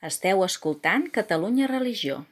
Esteu 0.00 0.44
escoltant 0.44 1.08
Catalunya 1.10 1.66
Religió. 1.66 2.24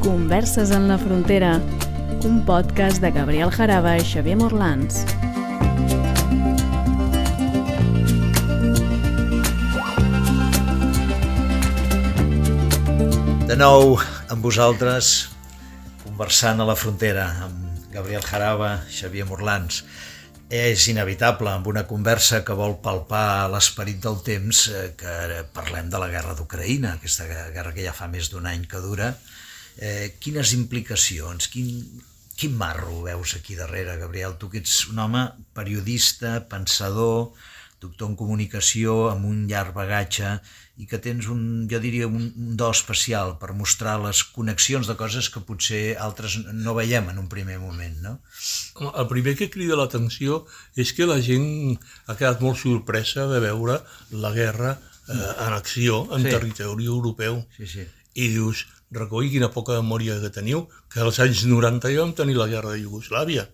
Converses 0.00 0.70
en 0.70 0.88
la 0.88 0.96
frontera, 0.96 1.60
un 2.24 2.46
podcast 2.46 3.02
de 3.02 3.10
Gabriel 3.12 3.52
Jaraba 3.52 3.98
i 3.98 4.06
Xavier 4.08 4.38
Morlans. 4.40 5.04
De 13.44 13.60
nou 13.60 13.98
amb 14.30 14.40
vosaltres, 14.40 15.29
conversant 16.20 16.60
a 16.60 16.66
la 16.68 16.74
frontera 16.76 17.22
amb 17.46 17.86
Gabriel 17.94 18.20
Jaraba, 18.20 18.82
Xavier 18.92 19.24
Morlans. 19.24 19.78
És 20.52 20.82
inevitable, 20.92 21.48
amb 21.48 21.70
una 21.70 21.86
conversa 21.88 22.42
que 22.44 22.52
vol 22.58 22.74
palpar 22.84 23.48
l'esperit 23.48 24.02
del 24.04 24.18
temps, 24.26 24.60
eh, 24.68 24.90
que 25.00 25.38
parlem 25.56 25.88
de 25.88 26.02
la 26.02 26.10
guerra 26.12 26.34
d'Ucraïna, 26.36 26.98
aquesta 26.98 27.24
guerra 27.24 27.72
que 27.72 27.86
ja 27.86 27.96
fa 27.96 28.10
més 28.12 28.28
d'un 28.28 28.44
any 28.50 28.66
que 28.68 28.82
dura. 28.84 29.14
Eh, 29.78 30.20
quines 30.20 30.52
implicacions, 30.58 31.48
quin, 31.48 31.72
quin 32.36 32.52
marro 32.52 33.00
veus 33.06 33.38
aquí 33.38 33.56
darrere, 33.56 33.96
Gabriel? 33.96 34.36
Tu 34.36 34.52
que 34.52 34.60
ets 34.60 34.90
un 34.92 35.00
home 35.00 35.24
periodista, 35.56 36.42
pensador, 36.52 37.30
doctor 37.80 38.10
en 38.10 38.16
comunicació, 38.16 39.08
amb 39.10 39.24
un 39.28 39.46
llarg 39.48 39.72
bagatge 39.76 40.34
i 40.80 40.86
que 40.88 40.98
tens 41.02 41.26
un, 41.32 41.66
jo 41.70 41.78
diria, 41.80 42.06
un, 42.08 42.30
do 42.56 42.70
especial 42.72 43.34
per 43.40 43.52
mostrar 43.56 43.98
les 44.00 44.22
connexions 44.24 44.88
de 44.88 44.96
coses 44.96 45.28
que 45.32 45.40
potser 45.44 45.96
altres 46.00 46.38
no 46.52 46.74
veiem 46.76 47.08
en 47.12 47.18
un 47.20 47.28
primer 47.32 47.58
moment, 47.60 47.96
no? 48.04 48.14
El 48.94 49.08
primer 49.08 49.34
que 49.36 49.50
crida 49.52 49.76
l'atenció 49.76 50.44
és 50.76 50.92
que 50.96 51.08
la 51.08 51.20
gent 51.24 51.76
ha 52.06 52.16
quedat 52.16 52.40
molt 52.44 52.60
sorpresa 52.60 53.26
de 53.32 53.40
veure 53.44 53.80
la 54.12 54.32
guerra 54.36 54.76
eh, 55.08 55.14
en 55.46 55.52
acció 55.56 56.06
en 56.16 56.22
Sí. 56.24 56.30
territori 56.36 56.86
europeu. 56.86 57.42
Sí, 57.56 57.66
sí. 57.66 57.86
I 58.14 58.28
dius, 58.34 58.66
recoi 58.90 59.28
quina 59.30 59.50
poca 59.54 59.76
memòria 59.80 60.16
que 60.20 60.30
teniu, 60.34 60.64
que 60.90 61.00
als 61.00 61.20
anys 61.22 61.44
90 61.46 61.92
ja 61.92 62.00
vam 62.02 62.12
tenir 62.16 62.36
la 62.36 62.48
guerra 62.50 62.72
de 62.72 62.80
Iugoslàvia. 62.84 63.48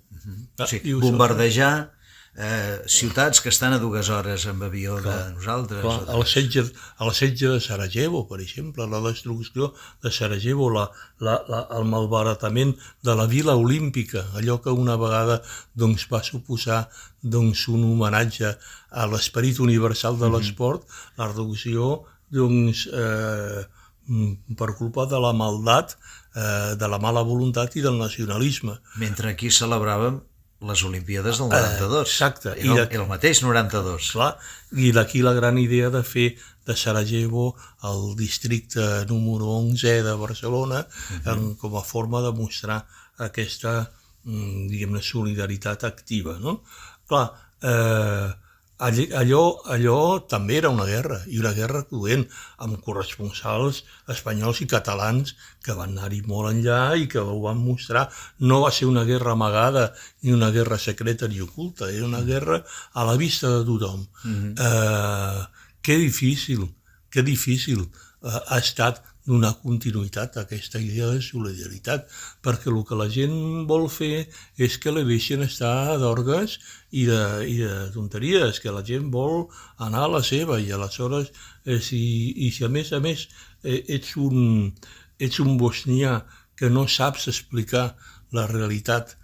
Ah, 0.58 0.64
O 0.64 0.66
sigui, 0.66 0.90
dius, 0.90 1.02
bombardejar 1.02 1.92
eh, 2.37 2.83
ciutats 2.87 3.41
que 3.41 3.48
estan 3.48 3.73
a 3.73 3.79
dues 3.81 4.11
hores 4.12 4.45
amb 4.47 4.62
avió 4.67 4.97
de 5.01 5.15
nosaltres. 5.34 5.81
Clar, 5.81 6.05
de- 6.06 6.12
el 6.19 6.25
setge, 6.29 6.65
el 7.01 7.12
setge 7.17 7.48
de 7.48 7.61
Sarajevo, 7.65 8.27
per 8.29 8.41
exemple, 8.45 8.87
la 8.87 9.01
destrucció 9.01 9.73
de 10.03 10.12
Sarajevo, 10.12 10.69
la, 10.70 10.91
la, 11.19 11.39
la, 11.48 11.62
el 11.79 11.84
malbaratament 11.89 12.77
de 13.03 13.14
la 13.17 13.27
vila 13.27 13.57
olímpica, 13.57 14.27
allò 14.37 14.61
que 14.61 14.70
una 14.70 14.97
vegada 15.01 15.41
doncs, 15.75 16.05
va 16.12 16.23
suposar 16.23 16.91
doncs, 17.23 17.67
un 17.73 17.84
homenatge 17.89 18.53
a 18.91 19.07
l'esperit 19.09 19.59
universal 19.61 20.19
de 20.20 20.29
l'esport, 20.29 20.84
la 21.17 21.29
reducció 21.33 22.05
doncs, 22.31 22.87
eh, 22.92 23.64
mm, 24.07 24.55
per 24.61 24.75
culpa 24.77 25.07
de 25.07 25.19
la 25.20 25.33
maldat, 25.33 25.97
eh, 26.37 26.75
de 26.77 26.89
la 26.89 26.98
mala 26.98 27.23
voluntat 27.23 27.77
i 27.77 27.81
del 27.81 27.97
nacionalisme. 27.98 28.77
Mentre 29.01 29.31
aquí 29.33 29.48
celebràvem 29.48 30.20
les 30.60 30.82
Olimpíades 30.84 31.38
del 31.38 31.48
92. 31.48 31.98
Eh, 31.98 32.02
exacte. 32.10 32.48
Era, 32.56 32.60
I 32.64 32.68
de- 32.76 32.88
era 32.94 33.02
el 33.02 33.08
mateix 33.08 33.42
92. 33.42 34.10
Clar, 34.12 34.36
i 34.72 34.92
d'aquí 34.92 35.20
la 35.22 35.32
gran 35.36 35.58
idea 35.58 35.90
de 35.90 36.02
fer 36.02 36.36
de 36.66 36.74
Sarajevo 36.76 37.54
el 37.84 38.16
districte 38.16 39.04
número 39.06 39.46
11 39.58 40.02
de 40.02 40.14
Barcelona 40.18 40.86
en, 41.27 41.54
com 41.54 41.77
a 41.77 41.82
forma 41.84 42.22
de 42.24 42.32
mostrar 42.32 42.86
aquesta, 43.18 43.90
mm, 44.24 44.66
diguem-ne, 44.72 45.02
solidaritat 45.02 45.84
activa, 45.84 46.38
no? 46.40 46.62
Clar, 47.06 47.30
eh, 47.62 48.32
allò, 48.78 49.05
allò, 49.20 49.42
allò 49.72 49.98
també 50.28 50.56
era 50.60 50.70
una 50.70 50.84
guerra, 50.84 51.19
i 51.27 51.38
una 51.38 51.52
guerra 51.56 51.82
cruent, 51.88 52.27
amb 52.62 52.78
corresponsals 52.84 53.83
espanyols 54.12 54.61
i 54.64 54.68
catalans 54.70 55.34
que 55.64 55.77
van 55.78 55.96
anar-hi 55.96 56.23
molt 56.28 56.52
enllà 56.52 56.80
i 57.01 57.06
que 57.11 57.23
ho 57.23 57.39
van 57.45 57.61
mostrar. 57.62 58.06
No 58.39 58.61
va 58.64 58.70
ser 58.70 58.89
una 58.90 59.05
guerra 59.08 59.33
amagada 59.33 59.89
ni 60.23 60.33
una 60.36 60.51
guerra 60.51 60.78
secreta 60.78 61.28
ni 61.28 61.40
oculta, 61.40 61.90
era 61.90 62.06
una 62.06 62.23
guerra 62.23 62.62
a 62.92 63.05
la 63.05 63.17
vista 63.17 63.51
de 63.58 63.64
tothom. 63.64 64.06
eh, 64.58 65.46
que 65.83 65.96
difícil, 65.96 66.74
que 67.11 67.22
difícil 67.22 67.86
eh, 67.86 68.40
ha 68.48 68.58
estat 68.58 69.02
donar 69.27 69.57
continuïtat 69.63 70.37
a 70.37 70.45
aquesta 70.47 70.81
idea 70.81 71.09
de 71.11 71.20
solidaritat, 71.25 72.07
perquè 72.45 72.70
el 72.70 72.79
que 72.87 72.98
la 72.98 73.09
gent 73.13 73.67
vol 73.70 73.89
fer 73.91 74.27
és 74.57 74.79
que 74.79 74.95
la 74.95 75.05
deixen 75.07 75.42
estar 75.47 75.98
d'orgues 76.03 76.57
i, 76.92 77.05
de, 77.11 77.20
i 77.51 77.59
de 77.64 77.91
tonteries, 77.97 78.63
que 78.63 78.75
la 78.75 78.85
gent 78.87 79.11
vol 79.11 79.48
anar 79.89 80.07
a 80.07 80.14
la 80.17 80.23
seva, 80.23 80.61
i 80.63 80.70
aleshores, 80.73 81.33
eh, 81.67 81.81
si, 81.83 82.01
i 82.47 82.53
si 82.55 82.64
a 82.64 82.70
més 82.73 82.95
a 82.95 83.03
més 83.03 83.27
eh, 83.64 83.83
ets, 83.98 84.17
un, 84.17 84.73
ets 85.19 85.43
un 85.43 85.57
bosnià 85.58 86.20
que 86.57 86.70
no 86.73 86.87
saps 86.89 87.29
explicar 87.35 87.91
la 88.33 88.47
realitat 88.51 89.17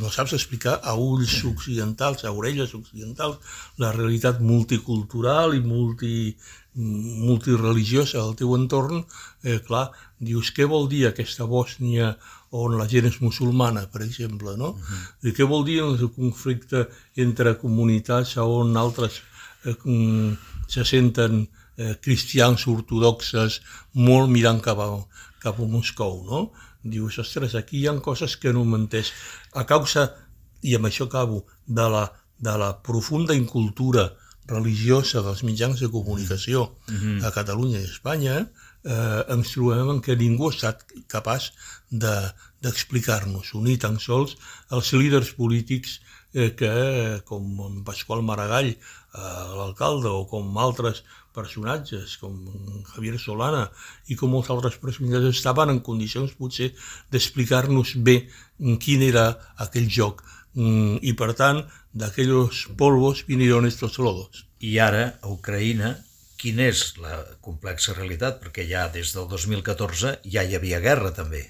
no 0.00 0.08
saps 0.08 0.32
explicar 0.32 0.78
a 0.82 0.94
ulls 0.96 1.34
occidentals, 1.44 2.24
a 2.24 2.32
orelles 2.32 2.72
occidentals, 2.78 3.36
la 3.82 3.90
realitat 3.92 4.40
multicultural 4.40 5.56
i 5.56 5.60
multi, 5.60 6.36
multireligiosa 6.76 8.20
del 8.20 8.34
teu 8.36 8.54
entorn, 8.56 9.04
eh, 9.42 9.60
clar, 9.64 9.90
dius, 10.18 10.52
què 10.52 10.66
vol 10.68 10.88
dir 10.88 11.06
aquesta 11.08 11.46
Bòsnia 11.48 12.14
on 12.56 12.76
la 12.78 12.86
gent 12.88 13.08
és 13.08 13.20
musulmana, 13.20 13.86
per 13.92 14.02
exemple, 14.04 14.56
no? 14.56 14.74
I 15.24 15.32
què 15.36 15.46
vol 15.48 15.64
dir 15.64 15.80
el 15.84 15.96
conflicte 16.14 16.86
entre 17.16 17.56
comunitats 17.60 18.36
on 18.42 18.76
altres 18.76 19.22
eh, 19.64 19.76
se 20.68 20.84
senten 20.84 21.46
eh, 21.76 21.96
cristians 22.02 22.66
ortodoxes 22.68 23.60
molt 23.94 24.30
mirant 24.30 24.60
cap 24.60 24.78
a, 24.78 24.90
cap 25.42 25.58
a 25.60 25.68
Moscou, 25.70 26.22
no? 26.28 26.50
Dius, 26.86 27.18
ostres, 27.18 27.56
aquí 27.58 27.80
hi 27.80 27.88
ha 27.88 27.96
coses 28.00 28.36
que 28.36 28.52
no 28.52 28.64
m'entès. 28.64 29.12
A 29.54 29.64
causa, 29.66 30.12
i 30.62 30.76
amb 30.76 30.86
això 30.86 31.08
acabo, 31.08 31.44
de 31.66 31.88
la, 31.90 32.04
de 32.38 32.54
la 32.60 32.76
profunda 32.82 33.34
incultura 33.34 34.12
religiosa 34.48 35.22
dels 35.26 35.42
mitjans 35.42 35.80
de 35.80 35.88
comunicació 35.90 36.68
a 37.24 37.30
Catalunya 37.34 37.80
i 37.80 37.84
a 37.86 37.90
Espanya, 37.90 38.36
eh, 38.84 39.22
ens 39.34 39.52
trobem 39.54 39.90
en 39.96 40.00
què 40.00 40.16
ningú 40.16 40.48
ha 40.50 40.54
estat 40.54 40.84
capaç 41.08 41.52
de- 41.90 42.32
d'explicar-nos, 42.62 43.52
de, 43.52 43.60
ni 43.62 43.76
tan 43.78 43.98
sols 43.98 44.36
els 44.70 44.92
líders 44.92 45.32
polítics 45.36 46.00
eh, 46.34 46.50
que, 46.56 47.20
com 47.24 47.42
en 47.66 47.84
Pasqual 47.84 48.22
Maragall, 48.22 48.70
eh, 48.74 49.46
l'alcalde, 49.58 50.08
o 50.08 50.26
com 50.30 50.56
altres 50.58 51.02
personatges, 51.36 52.16
com 52.16 52.32
Javier 52.94 53.18
Solana 53.20 53.66
i 54.08 54.16
com 54.16 54.30
molts 54.32 54.48
altres 54.50 54.78
personatges, 54.80 55.36
estaven 55.36 55.68
en 55.74 55.80
condicions 55.84 56.32
potser 56.38 56.70
d'explicar-nos 57.12 57.94
bé 58.06 58.16
mm, 58.58 58.76
quin 58.82 59.02
era 59.02 59.26
aquell 59.58 59.88
joc. 59.90 60.22
Mm, 60.56 60.96
I 61.04 61.12
per 61.12 61.34
tant, 61.36 61.60
d'aquells 61.96 62.66
polvos 62.76 63.24
vinieron 63.28 63.66
estos 63.66 63.98
lodos. 63.98 64.44
I 64.60 64.78
ara, 64.82 65.04
a 65.22 65.32
Ucraïna, 65.32 65.96
quina 66.40 66.68
és 66.68 66.82
la 67.00 67.20
complexa 67.44 67.96
realitat? 67.96 68.40
Perquè 68.42 68.66
ja 68.68 68.86
des 68.92 69.12
del 69.16 69.28
2014 69.32 70.18
ja 70.24 70.44
hi 70.44 70.56
havia 70.58 70.82
guerra, 70.84 71.12
també. 71.16 71.42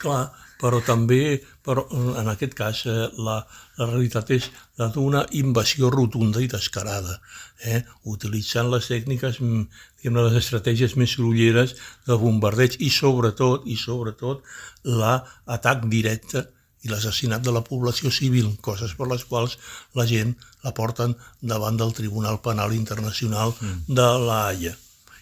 Clar, 0.00 0.30
però 0.60 0.80
també, 0.84 1.40
però 1.64 1.84
en 2.20 2.28
aquest 2.32 2.54
cas, 2.56 2.82
eh, 2.88 3.08
la, 3.20 3.36
la 3.76 3.88
realitat 3.90 4.30
és 4.36 4.48
la 4.80 4.88
d'una 4.94 5.26
invasió 5.40 5.90
rotunda 5.92 6.40
i 6.40 6.48
descarada, 6.48 7.18
eh? 7.64 7.82
utilitzant 8.14 8.70
les 8.72 8.88
tècniques, 8.88 9.40
mm, 9.44 9.66
diguem 10.00 10.20
les 10.22 10.38
estratègies 10.40 10.96
més 11.00 11.16
grolleres 11.20 11.76
de 12.08 12.16
bombardeig 12.20 12.78
i 12.80 12.88
sobretot, 12.92 13.68
i 13.68 13.76
sobretot, 13.76 14.40
l'atac 14.84 15.84
directe 15.92 16.46
i 16.82 16.90
l'assassinat 16.90 17.42
de 17.44 17.52
la 17.52 17.64
població 17.66 18.12
civil, 18.14 18.54
coses 18.64 18.94
per 18.96 19.08
les 19.10 19.24
quals 19.28 19.56
la 19.98 20.06
gent 20.08 20.34
la 20.64 20.72
porten 20.76 21.16
davant 21.40 21.76
del 21.80 21.92
Tribunal 21.96 22.40
Penal 22.44 22.72
Internacional 22.76 23.52
de 23.88 24.08
la 24.26 24.46
Haia. 24.48 24.76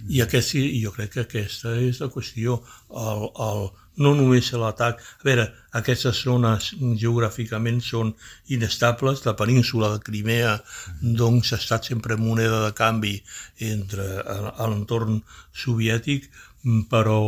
I 0.06 0.22
aquest, 0.22 0.54
jo 0.54 0.92
crec 0.94 1.16
que 1.16 1.24
aquesta 1.26 1.74
és 1.82 1.98
la 1.98 2.06
qüestió. 2.14 2.60
El, 2.94 3.24
el, 3.42 3.64
no 3.98 4.12
només 4.14 4.52
l'atac... 4.54 5.00
A 5.02 5.26
veure, 5.26 5.48
aquestes 5.80 6.22
zones 6.22 6.70
geogràficament 7.02 7.80
són 7.82 8.12
inestables. 8.54 9.24
La 9.26 9.34
península 9.38 9.90
de 9.94 10.02
Crimea 10.06 10.54
doncs, 11.02 11.52
ha 11.52 11.58
estat 11.58 11.90
sempre 11.90 12.18
moneda 12.20 12.62
de 12.66 12.74
canvi 12.78 13.16
entre 13.72 14.06
a 14.22 14.70
l'entorn 14.70 15.18
soviètic, 15.64 16.30
però 16.90 17.18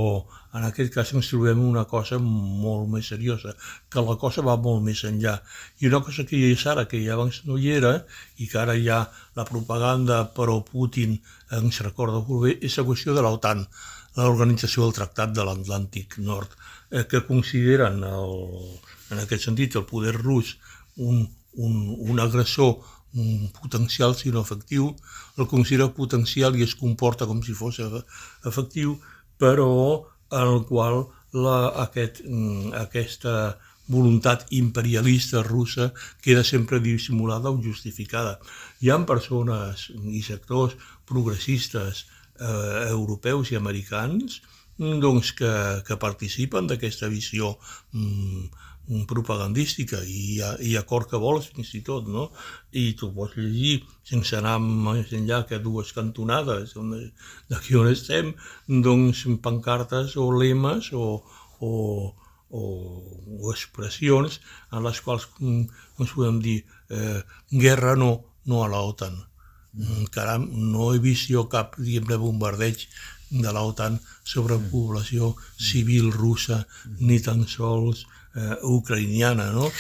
en 0.55 0.67
aquest 0.67 0.93
cas 0.95 1.13
ens 1.15 1.29
trobem 1.31 1.61
una 1.63 1.85
cosa 1.91 2.19
molt 2.19 2.89
més 2.91 3.11
seriosa, 3.13 3.55
que 3.91 4.03
la 4.03 4.17
cosa 4.19 4.43
va 4.47 4.57
molt 4.59 4.83
més 4.87 5.05
enllà. 5.07 5.37
I 5.81 5.91
una 5.91 6.01
cosa 6.07 6.25
que 6.27 6.39
hi 6.39 6.51
és 6.55 6.67
ara, 6.67 6.87
que 6.91 7.01
ja 7.05 7.15
abans 7.15 7.43
no 7.47 7.59
hi 7.59 7.71
era, 7.77 7.93
i 8.39 8.49
que 8.51 8.59
ara 8.59 8.75
ja 8.79 9.01
la 9.39 9.47
propaganda 9.47 10.25
pro-Putin 10.37 11.19
ens 11.61 11.83
recorda 11.87 12.25
molt 12.27 12.47
bé, 12.47 12.57
és 12.67 12.79
la 12.79 12.87
qüestió 12.89 13.15
de 13.15 13.25
l'OTAN, 13.27 13.67
l'Organització 14.19 14.87
del 14.87 14.97
Tractat 14.99 15.35
de 15.37 15.47
l'Atlàntic 15.47 16.19
Nord, 16.27 16.57
eh, 16.91 17.07
que 17.07 17.23
consideren 17.27 18.03
el, 18.07 18.35
en 19.15 19.23
aquest 19.23 19.47
sentit 19.47 19.79
el 19.79 19.87
poder 19.87 20.17
rus 20.19 20.57
un, 20.97 21.29
un, 21.55 21.77
un 22.11 22.21
agressor 22.21 22.81
un 23.13 23.51
potencial 23.61 24.15
sinó 24.15 24.41
efectiu, 24.41 24.93
el 25.37 25.49
considera 25.51 25.89
potencial 25.95 26.55
i 26.55 26.63
es 26.63 26.77
comporta 26.79 27.27
com 27.27 27.41
si 27.43 27.57
fos 27.59 27.81
efectiu, 28.47 28.99
però 29.41 29.71
en 30.31 30.55
el 30.55 30.65
qual 30.69 31.05
la, 31.33 31.71
aquest, 31.87 32.23
mm, 32.25 32.73
aquesta 32.87 33.57
voluntat 33.91 34.47
imperialista 34.55 35.43
russa 35.43 35.91
queda 36.23 36.45
sempre 36.45 36.79
dissimulada 36.81 37.51
o 37.51 37.59
justificada. 37.59 38.39
Hi 38.81 38.91
ha 38.91 38.99
persones 39.07 39.91
i 39.91 40.23
sectors 40.23 40.77
progressistes 41.07 42.07
eh, 42.39 42.89
europeus 42.91 43.51
i 43.51 43.59
americans 43.59 44.41
doncs, 44.79 45.35
que, 45.37 45.53
que 45.85 45.97
participen 46.01 46.71
d'aquesta 46.71 47.11
visió 47.13 47.57
mm, 47.93 48.47
propagandística 49.07 50.01
i 50.03 50.41
ha, 50.43 50.55
hi 50.59 50.75
ha 50.77 50.83
cor 50.87 51.07
que 51.11 51.19
vols 51.23 51.51
fins 51.53 51.71
i 51.79 51.83
tot, 51.87 52.09
no? 52.11 52.31
I 52.75 52.93
tu 52.99 53.11
pots 53.15 53.37
llegir 53.39 53.85
sense 54.07 54.35
anar 54.39 54.57
més 54.63 55.13
enllà 55.15 55.45
que 55.47 55.61
dues 55.63 55.93
cantonades 55.95 56.75
d'aquí 57.51 57.79
on 57.79 57.91
estem, 57.93 58.33
doncs 58.67 59.27
pancartes 59.45 60.17
o 60.19 60.31
lemes 60.35 60.91
o, 60.93 61.07
o, 61.61 61.71
o, 62.51 62.63
o 63.39 63.55
expressions 63.55 64.41
en 64.73 64.85
les 64.87 65.01
quals 65.07 65.29
mm, 65.39 65.65
ens 66.01 66.15
podem 66.17 66.43
dir 66.43 66.59
eh, 66.91 67.23
guerra 67.53 67.95
no, 67.95 68.13
no 68.51 68.65
a 68.65 68.69
l'OTAN. 68.73 69.21
Mm, 69.79 70.11
caram, 70.11 70.49
no 70.51 70.91
he 70.91 70.99
vist 70.99 71.31
jo 71.31 71.47
cap 71.53 71.79
diguem, 71.79 72.11
de 72.11 72.19
bombardeig 72.19 72.89
de 73.31 73.53
l'OTAN 73.55 74.01
sobre 74.27 74.59
mm. 74.59 74.71
població 74.73 75.37
civil 75.55 76.11
russa, 76.11 76.65
ni 76.99 77.21
tan 77.23 77.47
sols 77.47 78.09
eh, 78.35 78.57
ucraïniana, 78.63 79.51
no? 79.55 79.71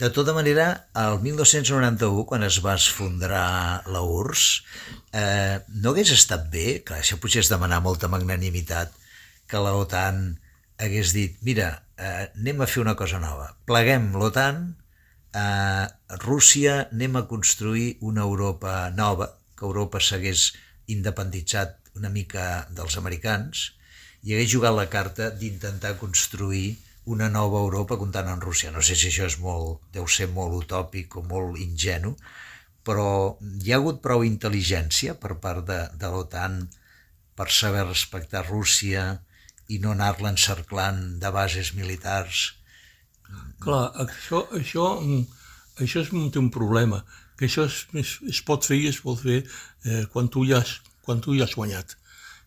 De 0.00 0.08
tota 0.14 0.32
manera, 0.32 0.86
el 0.94 1.18
1291, 1.20 2.24
quan 2.24 2.44
es 2.46 2.60
va 2.64 2.76
esfondrar 2.78 3.82
la 3.90 4.02
URSS, 4.06 4.62
eh, 5.12 5.58
no 5.82 5.90
hagués 5.90 6.12
estat 6.14 6.46
bé, 6.52 6.80
que 6.86 6.94
això 6.96 7.18
potser 7.20 7.42
és 7.42 7.50
demanar 7.50 7.82
molta 7.84 8.08
magnanimitat, 8.08 8.94
que 9.50 9.60
la 9.60 9.74
OTAN 9.76 10.38
hagués 10.78 11.12
dit, 11.12 11.36
mira, 11.42 11.82
eh, 11.98 12.30
anem 12.30 12.62
a 12.62 12.68
fer 12.70 12.84
una 12.84 12.94
cosa 12.96 13.18
nova, 13.20 13.50
pleguem 13.66 14.12
l'OTAN, 14.14 14.62
eh, 15.34 15.86
Rússia 16.22 16.86
anem 16.92 17.18
a 17.18 17.26
construir 17.26 17.98
una 18.00 18.22
Europa 18.22 18.90
nova, 18.94 19.34
que 19.58 19.66
Europa 19.66 20.00
s'hagués 20.00 20.52
independitzat 20.86 21.76
una 21.98 22.08
mica 22.08 22.66
dels 22.70 22.96
americans, 22.96 23.72
i 24.22 24.32
hagués 24.32 24.54
jugat 24.54 24.76
la 24.76 24.88
carta 24.88 25.30
d'intentar 25.34 25.98
construir 25.98 26.78
una 27.04 27.28
nova 27.28 27.60
Europa 27.64 27.96
comptant 27.96 28.28
en 28.28 28.40
Rússia. 28.40 28.70
No 28.70 28.82
sé 28.82 28.96
si 28.96 29.08
això 29.08 29.26
és 29.28 29.38
molt, 29.40 29.80
deu 29.94 30.06
ser 30.08 30.28
molt 30.34 30.56
utòpic 30.58 31.16
o 31.16 31.24
molt 31.26 31.58
ingenu, 31.60 32.14
però 32.84 33.36
hi 33.62 33.72
ha 33.72 33.80
hagut 33.80 34.02
prou 34.04 34.24
intel·ligència 34.26 35.16
per 35.20 35.36
part 35.40 35.66
de, 35.68 35.80
de 36.00 36.12
l'OTAN 36.12 36.62
per 37.36 37.48
saber 37.52 37.86
respectar 37.88 38.44
Rússia 38.46 39.20
i 39.68 39.78
no 39.78 39.94
anar-la 39.94 40.32
encerclant 40.34 41.20
de 41.22 41.30
bases 41.32 41.74
militars. 41.78 42.50
Clar, 43.62 43.84
això, 44.04 44.44
això, 44.58 44.86
això 45.78 46.02
és 46.02 46.10
té 46.10 46.40
un 46.40 46.50
problema, 46.50 47.04
que 47.38 47.46
això 47.46 47.64
es, 47.68 47.84
es, 47.96 48.18
es 48.28 48.40
pot 48.44 48.66
fer 48.66 48.80
i 48.80 48.88
es 48.90 49.00
pot 49.04 49.20
fer 49.20 49.40
eh, 49.40 50.04
quan, 50.12 50.28
tu 50.28 50.44
ja 50.48 50.60
has, 50.60 50.80
quan 51.06 51.22
tu 51.24 51.36
ja 51.38 51.46
has 51.46 51.54
guanyat 51.56 51.96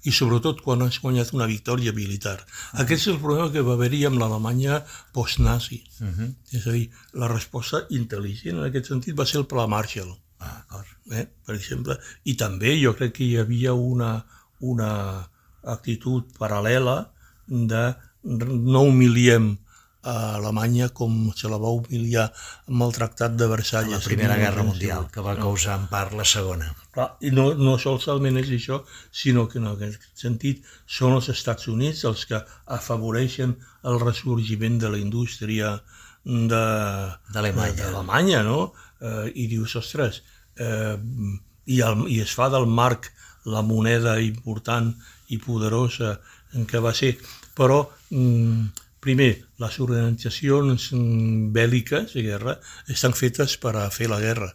i 0.03 0.11
sobretot 0.11 0.61
quan 0.63 0.83
has 0.83 1.00
guanyat 1.00 1.31
una 1.33 1.47
victòria 1.47 1.94
militar. 1.95 2.38
Aquest 2.83 3.05
és 3.07 3.11
el 3.13 3.19
problema 3.21 3.51
que 3.51 3.63
va 3.63 3.77
haver-hi 3.77 4.03
amb 4.09 4.19
l'Alemanya 4.19 4.83
post-nazi. 5.15 5.83
Uh 6.00 6.07
-huh. 6.07 6.33
És 6.51 6.67
a 6.67 6.71
dir, 6.71 6.89
la 7.13 7.27
resposta 7.27 7.85
intel·ligent 7.89 8.57
en 8.57 8.65
aquest 8.67 8.88
sentit 8.88 9.17
va 9.17 9.25
ser 9.25 9.39
el 9.39 9.47
Pla 9.47 9.67
Marshall. 9.67 10.15
Ah, 10.39 10.83
eh? 11.11 11.27
Per 11.45 11.55
exemple, 11.55 11.97
i 12.23 12.35
també 12.35 12.81
jo 12.81 12.94
crec 12.94 13.13
que 13.13 13.23
hi 13.23 13.38
havia 13.38 13.73
una, 13.73 14.25
una 14.59 15.29
actitud 15.63 16.23
paral·lela 16.38 17.11
de 17.47 17.95
no 18.23 18.81
humiliem 18.81 19.57
a 20.03 20.35
Alemanya 20.35 20.89
com 20.95 21.31
se 21.35 21.50
la 21.51 21.57
va 21.61 21.71
humiliar 21.71 22.25
amb 22.67 22.83
el 22.85 22.94
Tractat 22.95 23.35
de 23.39 23.47
Versalles. 23.47 23.95
La 23.95 24.03
Primera 24.03 24.38
Guerra 24.38 24.65
Mundial, 24.67 25.07
que 25.13 25.23
va 25.23 25.35
causar 25.39 25.77
en 25.79 25.88
part 25.91 26.15
la 26.17 26.25
Segona. 26.27 26.67
Clar, 26.94 27.07
I 27.23 27.31
no, 27.35 27.51
no 27.55 27.77
solament 27.79 28.38
és 28.41 28.51
això, 28.57 28.81
sinó 29.11 29.47
que 29.51 29.61
en 29.61 29.69
aquest 29.71 30.03
sentit 30.19 30.63
són 30.85 31.15
els 31.17 31.31
Estats 31.33 31.69
Units 31.71 32.03
els 32.09 32.25
que 32.29 32.41
afavoreixen 32.77 33.55
el 33.88 34.00
ressorgiment 34.03 34.77
de 34.83 34.91
la 34.91 35.00
indústria 35.00 35.77
d'Alemanya, 36.23 38.44
no? 38.47 38.59
Eh, 39.01 39.31
I 39.44 39.47
dius, 39.51 39.75
ostres, 39.79 40.21
eh, 40.59 40.95
i, 41.65 41.81
el, 41.81 42.07
i 42.11 42.19
es 42.23 42.35
fa 42.35 42.49
del 42.51 42.67
marc 42.67 43.11
la 43.45 43.63
moneda 43.63 44.19
important 44.23 44.94
i 45.31 45.39
poderosa 45.41 46.17
en 46.53 46.67
què 46.69 46.79
va 46.83 46.94
ser, 46.95 47.15
però 47.57 47.81
mm, 48.11 48.82
Primer, 49.03 49.33
les 49.59 49.77
organitzacions 49.83 50.85
bèl·liques 51.55 52.13
de 52.15 52.21
guerra 52.23 52.53
estan 52.94 53.11
fetes 53.17 53.57
per 53.59 53.73
a 53.75 53.89
fer 53.91 54.07
la 54.07 54.21
guerra, 54.21 54.47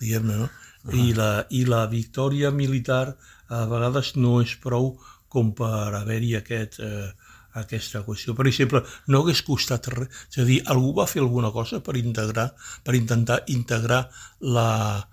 diguem-ne, 0.00 0.36
no? 0.42 0.48
Uh 0.84 0.90
-huh. 0.90 0.98
I, 1.00 1.14
la, 1.16 1.46
I 1.48 1.64
la 1.64 1.86
victòria 1.86 2.50
militar 2.50 3.16
a 3.48 3.64
vegades 3.66 4.14
no 4.16 4.42
és 4.42 4.56
prou 4.60 4.98
com 5.28 5.54
per 5.54 5.94
haver-hi 5.94 6.36
aquest, 6.36 6.80
eh, 6.80 7.12
aquesta 7.54 8.04
qüestió. 8.04 8.34
Per 8.34 8.46
exemple, 8.46 8.82
no 9.06 9.22
hagués 9.22 9.42
costat 9.42 9.88
res, 9.88 10.08
és 10.30 10.38
a 10.38 10.44
dir, 10.44 10.60
algú 10.66 10.92
va 10.94 11.06
fer 11.06 11.22
alguna 11.22 11.50
cosa 11.50 11.80
per 11.80 11.96
integrar, 11.96 12.54
per 12.84 12.94
intentar 12.94 13.42
integrar 13.46 14.10
la 14.40 15.08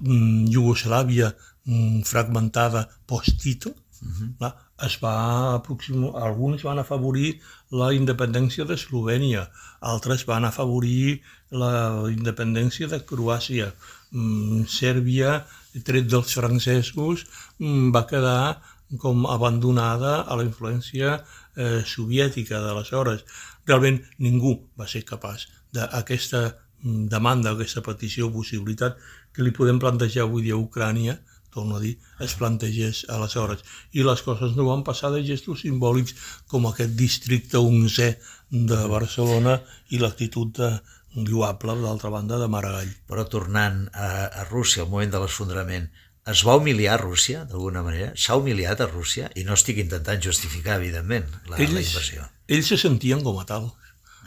mm, 0.00 0.46
Iugoslàvia 0.54 1.34
mm, 1.64 2.02
fragmentada 2.02 2.88
post-Tito, 3.06 3.70
uh 3.70 4.08
-huh 4.08 4.67
es 4.86 4.96
va 5.02 5.54
aproximar, 5.56 6.12
alguns 6.22 6.62
van 6.66 6.78
afavorir 6.78 7.38
la 7.74 7.90
independència 7.96 8.66
d'Eslovènia, 8.68 9.48
altres 9.92 10.24
van 10.28 10.46
afavorir 10.46 11.20
la 11.50 12.06
independència 12.12 12.88
de 12.90 13.00
Croàcia. 13.08 13.72
Mm, 14.12 14.64
Sèrbia, 14.70 15.44
tret 15.84 16.08
dels 16.08 16.34
francesos, 16.38 17.26
mm, 17.58 17.90
va 17.94 18.06
quedar 18.06 18.60
com 18.96 19.26
abandonada 19.26 20.22
a 20.22 20.36
la 20.36 20.46
influència 20.46 21.18
eh, 21.56 21.82
soviètica 21.84 22.62
d'aleshores. 22.62 23.24
Realment 23.66 24.00
ningú 24.18 24.54
va 24.78 24.86
ser 24.88 25.04
capaç 25.04 25.48
d'aquesta 25.74 26.44
mm, 26.48 27.08
demanda, 27.12 27.52
aquesta 27.52 27.82
petició, 27.82 28.30
possibilitat 28.32 28.96
que 29.34 29.42
li 29.42 29.52
podem 29.52 29.78
plantejar 29.82 30.24
avui 30.24 30.46
dia 30.46 30.54
a 30.54 30.62
Ucrània, 30.62 31.18
torno 31.54 31.76
a 31.76 31.80
dir, 31.80 31.96
es 32.24 32.34
plantegés 32.38 33.04
aleshores. 33.08 33.64
I 33.92 34.04
les 34.06 34.22
coses 34.26 34.56
no 34.56 34.68
van 34.68 34.84
passar 34.86 35.10
de 35.14 35.24
gestos 35.26 35.64
simbòlics 35.64 36.14
com 36.50 36.68
aquest 36.68 36.94
districte 36.98 37.60
11 37.60 38.12
de 38.50 38.80
Barcelona 38.90 39.58
i 39.90 40.00
l'actitud 40.02 40.52
de 40.58 40.70
lloable, 41.14 41.78
d'altra 41.82 42.10
banda, 42.12 42.38
de 42.38 42.48
Maragall. 42.48 42.90
Però 43.08 43.24
tornant 43.28 43.86
a, 43.92 44.28
a 44.28 44.44
Rússia, 44.50 44.84
al 44.84 44.92
moment 44.92 45.10
de 45.12 45.22
l'esfondrament, 45.22 45.88
es 46.28 46.44
va 46.44 46.58
humiliar 46.60 46.98
Rússia, 47.00 47.44
d'alguna 47.48 47.82
manera? 47.82 48.12
S'ha 48.16 48.36
humiliat 48.36 48.82
a 48.84 48.88
Rússia? 48.90 49.30
I 49.40 49.46
no 49.48 49.56
estic 49.56 49.80
intentant 49.80 50.20
justificar, 50.24 50.76
evidentment, 50.76 51.28
la, 51.48 51.56
ells, 51.56 51.72
la 51.72 51.84
invasió. 51.84 52.26
Ells 52.48 52.72
se 52.74 52.80
sentien 52.80 53.24
com 53.24 53.38
a 53.40 53.46
tal. 53.48 53.70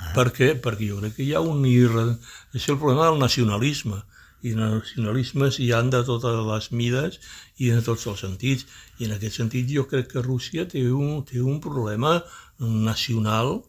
Ah. 0.01 0.13
Per 0.15 0.31
què? 0.33 0.55
Perquè 0.63 0.89
jo 0.89 0.97
crec 1.01 1.19
que 1.19 1.27
hi 1.27 1.35
ha 1.37 1.43
un... 1.45 1.61
És 2.57 2.65
el 2.67 2.79
problema 2.81 3.05
del 3.11 3.21
nacionalisme 3.21 4.01
i 4.41 4.53
nacionalismes 4.57 5.59
hi 5.61 5.71
han 5.75 5.91
de 5.93 6.01
totes 6.07 6.39
les 6.47 6.69
mides 6.73 7.19
i 7.61 7.69
en 7.73 7.83
tots 7.85 8.07
els 8.09 8.23
sentits. 8.25 8.65
I 8.99 9.07
en 9.07 9.15
aquest 9.17 9.41
sentit 9.41 9.69
jo 9.69 9.85
crec 9.89 10.11
que 10.13 10.25
Rússia 10.25 10.67
té 10.69 10.87
un, 10.89 11.21
té 11.27 11.41
un 11.41 11.59
problema 11.63 12.19
nacional 12.59 13.59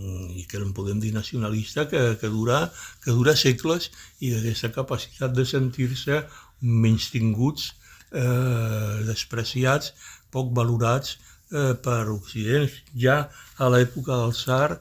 i 0.00 0.46
que 0.48 0.56
en 0.56 0.72
podem 0.72 1.00
dir 1.00 1.12
nacionalista 1.12 1.86
que, 1.88 2.16
que, 2.20 2.28
dura, 2.32 2.60
que 3.04 3.12
dura 3.12 3.34
segles 3.36 3.90
i 4.20 4.30
d'aquesta 4.32 4.70
capacitat 4.72 5.34
de 5.36 5.44
sentir-se 5.44 6.22
menys 6.60 7.10
tinguts, 7.12 7.72
eh, 8.12 9.04
despreciats, 9.08 9.92
poc 10.32 10.54
valorats 10.56 11.16
eh, 11.52 11.74
per 11.84 12.08
Occident. 12.14 12.70
Ja 12.96 13.28
a 13.58 13.70
l'època 13.72 14.16
del 14.22 14.34
Tsar, 14.36 14.80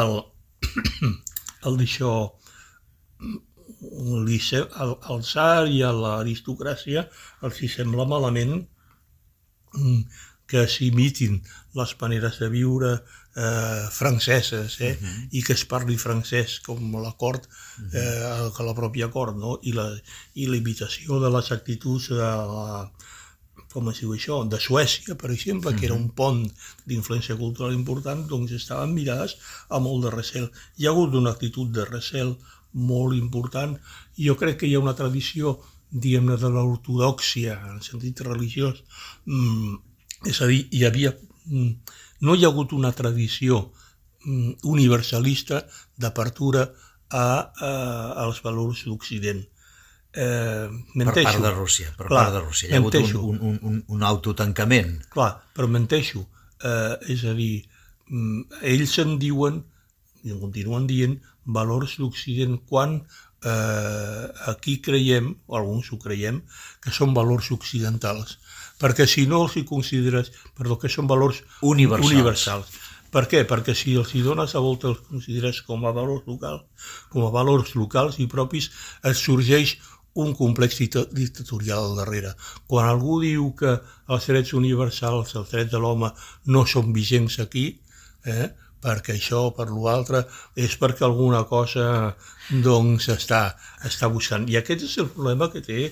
el, 0.00 0.20
el 1.66 1.80
d'això 1.80 2.14
li, 3.80 4.40
al, 4.82 4.96
al 5.12 5.22
tsar 5.24 5.68
i 5.68 5.82
a 5.82 5.92
l'aristocràcia 5.96 7.06
els 7.46 7.62
hi 7.62 7.70
sembla 7.72 8.06
malament 8.08 8.58
mm, 9.76 10.02
que 10.50 10.66
s'imitin 10.68 11.38
les 11.78 11.94
maneres 12.00 12.40
de 12.42 12.48
viure 12.52 12.92
eh, 13.36 13.86
franceses 13.90 14.80
eh? 14.80 14.96
Uh 14.98 15.04
mhm. 15.04 15.12
-huh. 15.12 15.28
i 15.30 15.42
que 15.42 15.52
es 15.52 15.64
parli 15.64 15.96
francès 15.96 16.60
com 16.60 16.80
la 17.02 17.12
cort, 17.16 17.48
mhm. 17.78 17.90
eh, 17.94 18.50
que 18.56 18.62
la 18.64 18.74
pròpia 18.74 19.10
cort, 19.10 19.36
no? 19.36 19.58
I, 19.62 19.72
la, 19.72 19.86
i 20.34 20.46
la 20.46 20.56
imitació 20.56 21.20
de 21.20 21.30
les 21.30 21.52
actituds 21.52 22.08
de 22.08 22.16
la, 22.16 22.90
com 23.72 23.88
es 23.88 24.00
diu 24.00 24.12
això, 24.14 24.48
de 24.48 24.58
Suècia, 24.58 25.14
per 25.14 25.30
exemple, 25.30 25.74
que 25.76 25.86
era 25.86 25.94
un 25.94 26.08
pont 26.10 26.42
d'influència 26.86 27.36
cultural 27.36 27.72
important, 27.72 28.26
doncs 28.26 28.52
estaven 28.52 28.94
mirades 28.94 29.36
a 29.68 29.78
molt 29.78 30.04
de 30.04 30.10
recel. 30.10 30.50
Hi 30.76 30.86
ha 30.86 30.90
hagut 30.90 31.14
una 31.14 31.30
actitud 31.30 31.68
de 31.70 31.84
recel 31.84 32.36
molt 32.72 33.16
important 33.18 33.76
i 34.16 34.28
jo 34.28 34.36
crec 34.38 34.60
que 34.60 34.68
hi 34.68 34.74
ha 34.76 34.82
una 34.82 34.96
tradició, 34.98 35.56
diguem-ne, 35.90 36.36
de 36.38 36.50
l'ortodoxia, 36.54 37.56
en 37.72 37.80
sentit 37.82 38.20
religiós, 38.26 38.82
mm, 39.26 39.74
és 40.30 40.40
a 40.40 40.46
dir, 40.50 40.66
hi 40.70 40.84
havia, 40.86 41.14
mm, 41.46 41.70
no 42.20 42.34
hi 42.34 42.44
ha 42.44 42.50
hagut 42.52 42.72
una 42.72 42.92
tradició 42.92 43.70
mm, 44.24 44.60
universalista 44.70 45.64
d'apertura 45.96 46.68
a, 47.10 47.24
a, 47.50 47.72
als 48.24 48.42
valors 48.42 48.84
d'Occident. 48.86 49.42
Eh, 50.12 50.68
menteixo. 50.94 51.22
Per 51.22 51.32
part 51.32 51.42
de 51.44 51.50
Rússia, 51.54 51.92
per 51.96 52.06
Clar, 52.06 52.24
part 52.24 52.34
de 52.34 52.40
Rússia. 52.44 52.68
Hi 52.68 52.76
ha 52.76 52.82
menteixo. 52.82 53.18
hagut 53.18 53.40
un, 53.40 53.40
un, 53.48 53.58
un, 53.62 53.82
un 53.88 54.02
autotancament. 54.02 54.96
Clar, 55.10 55.32
però 55.54 55.68
menteixo. 55.70 56.26
Eh, 56.60 57.14
és 57.14 57.24
a 57.24 57.34
dir, 57.34 57.64
mm, 58.10 58.62
ells 58.74 58.96
en 59.02 59.18
diuen, 59.22 59.62
i 60.26 60.34
en 60.34 60.40
continuen 60.42 60.86
dient, 60.86 61.16
valors 61.54 61.96
d'Occident 62.00 62.58
quan 62.68 63.00
eh, 63.44 64.26
aquí 64.52 64.80
creiem, 64.84 65.34
o 65.46 65.56
alguns 65.56 65.90
ho 65.92 65.98
creiem, 65.98 66.42
que 66.82 66.92
són 66.94 67.14
valors 67.16 67.50
occidentals. 67.56 68.38
Perquè 68.80 69.06
si 69.08 69.26
no 69.28 69.42
els 69.44 69.56
hi 69.56 69.64
consideres, 69.68 70.32
perdó, 70.56 70.78
que 70.80 70.88
són 70.88 71.08
valors 71.10 71.42
universals. 71.60 72.12
universals. 72.12 72.80
Per 73.10 73.24
què? 73.26 73.42
Perquè 73.48 73.74
si 73.74 73.96
els 73.98 74.12
hi 74.14 74.22
dones 74.22 74.54
a 74.54 74.62
volta 74.62 74.92
els 74.92 75.00
consideres 75.08 75.62
com 75.66 75.82
a 75.84 75.94
valors 75.94 76.26
locals, 76.30 76.92
com 77.10 77.26
a 77.26 77.32
valors 77.34 77.74
locals 77.74 78.20
i 78.22 78.28
propis, 78.30 78.70
et 79.02 79.18
sorgeix 79.18 79.78
un 80.20 80.32
complex 80.34 80.78
dictatorial 80.78 81.90
al 81.90 81.98
darrere. 81.98 82.32
Quan 82.70 82.86
algú 82.86 83.20
diu 83.22 83.50
que 83.58 83.76
els 84.10 84.26
drets 84.30 84.54
universals, 84.58 85.34
els 85.38 85.50
drets 85.50 85.70
de 85.74 85.82
l'home, 85.82 86.10
no 86.46 86.64
són 86.66 86.92
vigents 86.94 87.38
aquí, 87.42 87.66
eh, 88.26 88.50
perquè 88.84 89.16
això 89.16 89.46
o 89.48 89.54
per 89.56 89.68
l'altre, 89.70 90.24
és 90.56 90.76
perquè 90.80 91.04
alguna 91.06 91.42
cosa 91.48 91.86
doncs 92.50 93.10
està, 93.12 93.42
està 93.86 94.08
buscant. 94.12 94.48
I 94.48 94.58
aquest 94.60 94.86
és 94.88 94.96
el 95.02 95.10
problema 95.14 95.50
que 95.52 95.62
té 95.64 95.90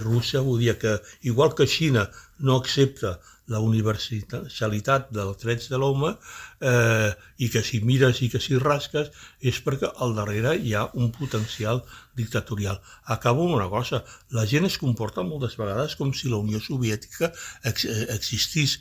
Rússia, 0.00 0.44
vull 0.46 0.62
dir 0.64 0.78
que 0.80 0.98
igual 1.28 1.54
que 1.54 1.68
Xina 1.68 2.08
no 2.40 2.56
accepta 2.56 3.18
la 3.50 3.58
universalitat 3.66 5.08
dels 5.14 5.40
drets 5.42 5.70
de 5.72 5.78
l'home 5.82 6.12
eh, 6.14 7.10
i 7.42 7.48
que 7.50 7.62
si 7.66 7.80
mires 7.82 8.20
i 8.22 8.28
que 8.30 8.40
si 8.42 8.58
rasques 8.62 9.10
és 9.52 9.58
perquè 9.64 9.90
al 10.04 10.14
darrere 10.18 10.54
hi 10.54 10.76
ha 10.78 10.86
un 10.94 11.10
potencial 11.16 11.82
dictatorial. 12.20 12.78
Acabo 13.16 13.48
amb 13.48 13.58
una 13.58 13.68
cosa, 13.72 14.04
la 14.36 14.46
gent 14.46 14.68
es 14.70 14.78
comporta 14.78 15.26
moltes 15.26 15.58
vegades 15.58 15.98
com 15.98 16.14
si 16.14 16.30
la 16.30 16.38
Unió 16.38 16.62
Soviètica 16.62 17.32
ex 17.72 17.86
existís. 18.14 18.78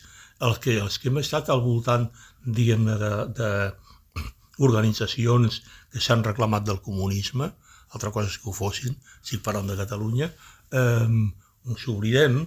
Els 0.48 0.60
que, 0.64 0.78
els 0.80 0.98
que 1.00 1.10
hem 1.10 1.20
estat 1.22 1.50
al 1.52 1.62
voltant, 1.66 2.08
diguem-ne, 2.46 2.96
de, 3.02 3.12
de 3.40 3.50
organitzacions 4.64 5.62
que 5.92 6.02
s'han 6.04 6.24
reclamat 6.24 6.66
del 6.68 6.80
comunisme, 6.86 7.50
altra 7.96 8.12
cosa 8.16 8.32
és 8.32 8.38
que 8.40 8.50
ho 8.52 8.56
fossin, 8.56 8.96
si 9.26 9.42
parlem 9.44 9.68
de 9.70 9.78
Catalunya, 9.80 10.30
eh, 10.72 11.08
ens 11.70 11.88
oblidem 11.92 12.44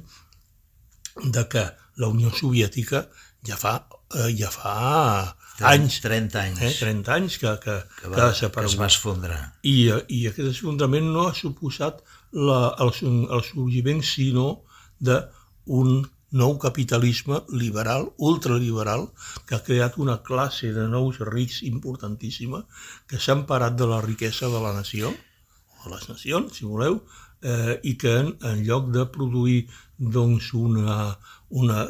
de 1.36 1.44
que 1.52 1.64
la 2.00 2.08
Unió 2.08 2.32
Soviètica 2.32 3.04
ja 3.46 3.58
fa, 3.58 3.74
eh, 4.14 4.30
ja 4.38 4.50
fa 4.54 5.34
30, 5.58 5.68
anys. 5.72 6.00
30 6.00 6.40
anys. 6.40 6.62
Eh, 6.62 6.72
30 6.80 7.14
anys 7.16 7.38
que, 7.38 7.52
que, 7.64 7.76
que, 7.98 8.08
va, 8.08 8.30
que, 8.32 8.50
que 8.54 8.64
es 8.66 8.78
va 8.80 8.88
esfondrar. 8.88 9.40
I, 9.62 9.76
I 10.08 10.24
aquest 10.30 10.48
esfondrament 10.54 11.10
no 11.12 11.28
ha 11.28 11.36
suposat 11.36 12.00
la, 12.32 12.74
el, 12.80 12.92
el 13.02 13.44
sorgiment 13.46 14.02
sinó 14.06 14.62
d'un 15.02 16.02
nou 16.32 16.56
capitalisme 16.58 17.42
liberal, 17.52 18.08
ultraliberal, 18.16 19.08
que 19.46 19.56
ha 19.56 19.64
creat 19.64 19.98
una 20.00 20.18
classe 20.24 20.72
de 20.72 20.86
nous 20.88 21.20
rics 21.28 21.60
importantíssima 21.68 22.64
que 23.08 23.20
s'han 23.20 23.44
parat 23.46 23.76
de 23.76 23.88
la 23.88 24.00
riquesa 24.00 24.48
de 24.48 24.62
la 24.64 24.72
nació, 24.72 25.12
o 25.12 25.88
de 25.88 25.94
les 25.94 26.08
nacions, 26.08 26.56
si 26.56 26.64
voleu, 26.64 27.02
eh, 27.42 27.80
i 27.82 27.96
que 27.98 28.16
en, 28.20 28.32
en 28.48 28.62
lloc 28.64 28.88
de 28.94 29.04
produir 29.12 29.66
doncs, 29.98 30.52
una, 30.54 31.18
una, 31.50 31.84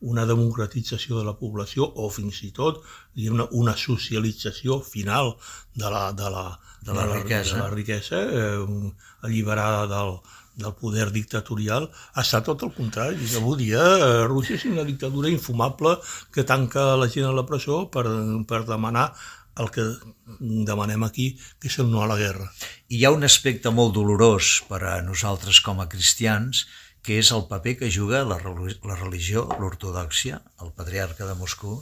una 0.00 0.24
democratització 0.26 1.18
de 1.18 1.26
la 1.26 1.36
població 1.38 1.84
o 1.84 2.08
fins 2.10 2.42
i 2.46 2.52
tot 2.54 2.82
una 3.50 3.76
socialització 3.76 4.80
final 4.80 5.34
de 5.74 5.90
la, 5.90 6.12
de 6.12 6.30
la, 6.30 6.46
de 6.80 6.94
la, 6.94 7.06
la 7.06 7.14
riquesa, 7.20 7.56
de 7.56 7.62
la 7.62 7.70
riquesa 7.70 8.22
eh, 8.22 8.92
alliberada 9.22 9.86
del, 9.90 10.18
del 10.58 10.74
poder 10.74 11.08
dictatorial 11.14 11.88
ha 11.88 12.24
estat 12.24 12.48
tot 12.50 12.64
el 12.66 12.74
contrari. 12.76 13.30
Avui 13.38 13.62
dia 13.62 13.82
eh, 13.82 14.24
Rússia 14.26 14.58
és 14.58 14.66
una 14.68 14.86
dictadura 14.86 15.30
infumable 15.30 15.96
que 16.34 16.44
tanca 16.44 16.96
la 16.98 17.08
gent 17.12 17.28
a 17.28 17.34
la 17.34 17.46
presó 17.46 17.84
per, 17.94 18.04
per 18.50 18.64
demanar 18.66 19.12
el 19.58 19.70
que 19.74 19.84
demanem 20.38 21.02
aquí, 21.06 21.32
que 21.58 21.70
és 21.70 21.78
el 21.82 21.88
no 21.90 22.02
a 22.02 22.10
la 22.10 22.18
guerra. 22.18 22.46
I 22.88 23.00
hi 23.00 23.06
ha 23.06 23.14
un 23.14 23.26
aspecte 23.26 23.72
molt 23.74 23.94
dolorós 23.96 24.58
per 24.68 24.82
a 24.86 24.98
nosaltres 25.02 25.58
com 25.66 25.82
a 25.82 25.88
cristians, 25.90 26.66
que 27.02 27.18
és 27.22 27.30
el 27.34 27.46
paper 27.50 27.74
que 27.80 27.90
juga 27.94 28.24
la, 28.26 28.38
la 28.38 28.98
religió, 28.98 29.48
l'ortodoxia, 29.58 30.42
el 30.62 30.74
patriarca 30.78 31.26
de 31.26 31.34
Moscou, 31.38 31.80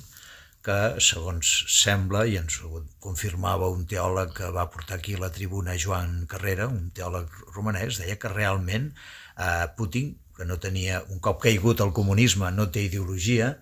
que, 0.67 0.79
segons 1.03 1.51
sembla, 1.71 2.25
i 2.27 2.37
ens 2.41 2.59
ho 2.67 2.83
confirmava 3.03 3.71
un 3.71 3.87
teòleg 3.91 4.35
que 4.35 4.51
va 4.55 4.67
portar 4.73 4.99
aquí 4.99 5.15
a 5.15 5.23
la 5.23 5.33
tribuna 5.35 5.77
Joan 5.79 6.25
Carrera, 6.31 6.67
un 6.67 6.91
teòleg 6.97 7.31
romanès, 7.55 8.01
deia 8.03 8.19
que 8.19 8.33
realment 8.33 8.91
eh, 8.91 9.67
Putin, 9.79 10.17
que 10.37 10.45
no 10.49 10.59
tenia, 10.61 11.01
un 11.15 11.23
cop 11.23 11.39
caigut 11.45 11.81
el 11.85 11.95
comunisme, 11.97 12.51
no 12.53 12.69
té 12.73 12.83
ideologia, 12.89 13.55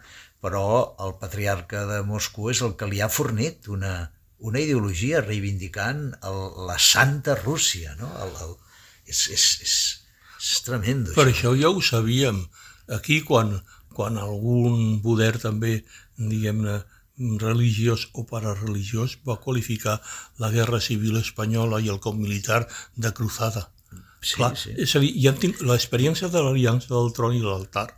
però 0.45 0.65
el 1.01 1.15
patriarca 1.21 1.85
de 1.89 2.01
Moscou 2.09 2.51
és 2.53 2.61
el 2.65 2.75
que 2.81 2.89
li 2.91 3.01
ha 3.01 3.13
fornit 3.13 3.69
una, 3.73 3.95
una 4.45 4.61
ideologia 4.61 5.23
reivindicant 5.25 6.07
el, 6.29 6.41
la 6.69 6.77
santa 6.81 7.37
Rússia. 7.39 7.95
No? 8.01 8.11
El, 8.25 8.35
el, 8.45 8.57
és, 9.09 9.23
és, 9.33 9.47
és, 9.65 9.77
és 10.41 10.65
tremendo. 10.67 11.15
Per 11.17 11.29
això. 11.29 11.55
això 11.55 11.61
ja 11.63 11.71
ho 11.73 11.85
sabíem. 11.85 12.43
Aquí, 12.93 13.23
quan, 13.25 13.55
quan 13.97 14.21
algun 14.21 14.99
poder 15.05 15.33
també, 15.41 15.79
diguem-ne, 16.21 16.83
religiós 17.19 18.09
o 18.13 18.25
parareligiós 18.27 19.19
va 19.27 19.37
qualificar 19.37 20.01
la 20.39 20.51
guerra 20.51 20.81
civil 20.81 21.19
espanyola 21.21 21.81
i 21.81 21.89
el 21.89 22.01
cop 22.01 22.17
militar 22.19 22.67
de 22.97 23.13
cruzada. 23.13 23.69
Sí, 24.21 24.37
Clar, 24.39 24.55
sí. 24.57 24.73
És 24.81 24.97
a 24.97 25.03
dir, 25.03 25.13
ja 25.21 25.35
tinc 25.37 25.61
l'experiència 25.63 26.31
de 26.33 26.43
l'aliança 26.43 26.91
del 26.91 27.13
tron 27.15 27.37
i 27.37 27.43
l'altar. 27.45 27.91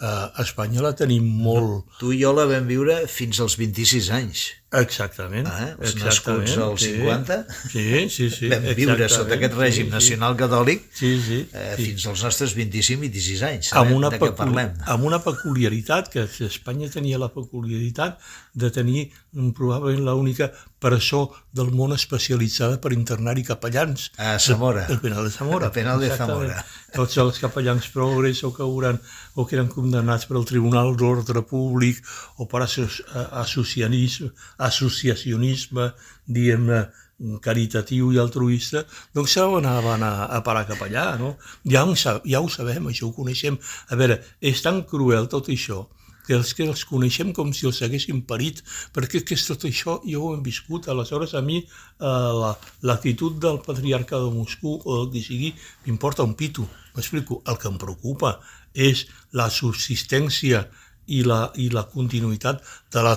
Uh, 0.00 0.32
a 0.32 0.44
Espanya 0.44 0.82
la 0.82 0.94
tenim 0.96 1.26
molt... 1.44 1.86
Tu 2.00 2.14
i 2.16 2.22
jo 2.22 2.32
la 2.32 2.46
vam 2.48 2.66
viure 2.68 3.02
fins 3.08 3.40
als 3.40 3.56
26 3.60 4.08
anys. 4.16 4.46
Exactament. 4.70 5.48
Ah, 5.50 5.72
els 5.80 5.96
exactament, 5.96 6.44
nascuts 6.46 6.58
als 6.62 6.84
sí. 6.84 6.92
50 7.00 7.38
sí, 7.72 7.86
sí, 8.14 8.28
sí, 8.30 8.50
vam 8.52 8.68
viure 8.78 9.08
sota 9.10 9.34
aquest 9.34 9.56
règim 9.58 9.88
sí, 9.88 9.94
nacional 9.96 10.36
catòlic 10.38 10.84
sí, 10.94 11.10
sí, 11.24 11.40
eh, 11.50 11.72
sí. 11.74 11.88
fins 11.88 12.06
als 12.12 12.22
nostres 12.28 12.54
25-26 12.54 13.42
anys. 13.48 13.72
Amb 13.80 13.96
una, 13.96 14.12
de 14.14 14.20
què 14.22 14.30
parlem? 14.38 14.76
amb 14.94 15.08
una 15.10 15.18
peculiaritat, 15.24 16.12
que 16.14 16.28
Espanya 16.46 16.86
tenia 16.92 17.18
la 17.18 17.32
peculiaritat 17.34 18.22
de 18.54 18.70
tenir 18.70 19.08
mm, 19.10 19.50
probablement 19.58 20.06
l'única 20.06 20.52
presó 20.80 21.34
del 21.52 21.70
món 21.76 21.92
especialitzada 21.92 22.78
per 22.80 22.94
internar-hi 22.94 23.42
capellans. 23.44 24.10
A 24.18 24.38
Zamora. 24.38 24.86
El, 24.86 24.94
el 24.96 25.00
penal 25.02 25.26
de 25.26 25.30
Zamora. 25.34 25.66
El 25.66 25.72
penal 25.74 26.00
de 26.00 26.08
Zamora. 26.14 26.64
Tots 26.94 27.18
els 27.22 27.38
capellans 27.42 27.90
progres 27.92 28.40
o 28.46 28.54
que, 28.54 28.62
hauran, 28.64 28.98
o 29.34 29.44
que 29.46 29.58
eren 29.58 29.68
condemnats 29.70 30.26
per 30.30 30.38
al 30.38 30.46
Tribunal 30.48 30.94
d'Ordre 30.98 31.42
Públic 31.46 32.00
o 32.38 32.48
per 32.50 32.64
associacionisme 32.64 34.30
associacionisme, 34.68 35.90
diguem-ne, 36.28 36.84
caritatiu 37.44 38.12
i 38.14 38.18
altruista, 38.18 38.84
doncs 39.14 39.34
se 39.36 39.44
anaven 39.44 40.04
a, 40.06 40.12
a 40.32 40.40
parar 40.44 40.64
cap 40.68 40.80
allà, 40.86 41.18
no? 41.20 41.34
Ja 41.68 41.84
ho, 41.84 41.94
ja 42.24 42.40
ho 42.40 42.48
sabem, 42.48 42.88
això 42.88 43.10
ho 43.10 43.16
coneixem. 43.16 43.58
A 43.92 43.98
veure, 44.00 44.20
és 44.40 44.62
tan 44.64 44.80
cruel 44.88 45.28
tot 45.28 45.50
això, 45.52 45.84
que 46.26 46.36
els 46.38 46.52
que 46.54 46.62
els 46.68 46.84
coneixem 46.86 47.32
com 47.36 47.52
si 47.56 47.66
els 47.66 47.80
haguessin 47.82 48.22
parit, 48.28 48.62
perquè 48.94 49.24
que 49.26 49.34
és 49.34 49.46
tot 49.48 49.64
això 49.66 49.98
ja 50.04 50.20
ho 50.20 50.32
hem 50.34 50.44
viscut. 50.46 50.88
Aleshores, 50.88 51.34
a 51.34 51.42
mi 51.42 51.58
eh, 51.58 52.52
l'actitud 52.86 53.36
la, 53.36 53.40
del 53.48 53.58
patriarca 53.66 54.20
de 54.22 54.30
Moscou 54.34 54.78
o 54.84 55.00
el 55.00 55.10
que 55.14 55.24
sigui 55.24 55.50
m'importa 55.86 56.26
un 56.26 56.36
pito. 56.38 56.68
M'explico, 56.94 57.42
el 57.50 57.58
que 57.58 57.68
em 57.72 57.80
preocupa 57.82 58.36
és 58.74 59.08
la 59.34 59.48
subsistència 59.50 60.68
i 61.06 61.22
la, 61.26 61.50
i 61.58 61.68
la 61.72 61.84
continuïtat 61.90 62.62
de 62.92 63.02
la 63.02 63.14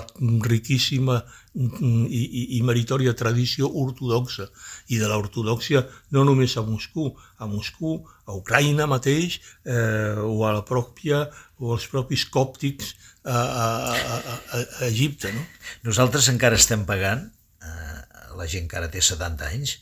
riquíssima 0.48 1.20
i, 1.54 2.22
i, 2.24 2.42
i 2.58 2.60
meritòria 2.66 3.14
tradició 3.14 3.68
ortodoxa 3.68 4.48
i 4.90 4.98
de 4.98 5.08
l'ortodoxia 5.10 5.84
no 6.16 6.24
només 6.26 6.56
a 6.58 6.64
Moscou, 6.66 7.12
a 7.38 7.46
Moscou, 7.46 8.00
a 8.26 8.34
Ucraïna 8.34 8.88
mateix 8.90 9.38
eh, 9.38 10.18
o 10.18 10.42
a 10.46 10.52
la 10.56 10.64
pròpia 10.66 11.24
o 11.60 11.74
als 11.76 11.86
propis 11.92 12.26
còptics 12.26 12.94
a, 13.24 13.38
a, 13.38 13.66
a, 13.94 14.18
a, 14.18 14.58
a 14.58 14.86
Egipte. 14.88 15.32
No? 15.32 15.46
Nosaltres 15.86 16.28
encara 16.32 16.58
estem 16.58 16.84
pagant, 16.88 17.28
eh, 17.62 17.98
la 18.34 18.48
gent 18.50 18.66
que 18.68 18.80
ara 18.80 18.90
té 18.90 19.04
70 19.04 19.50
anys, 19.52 19.78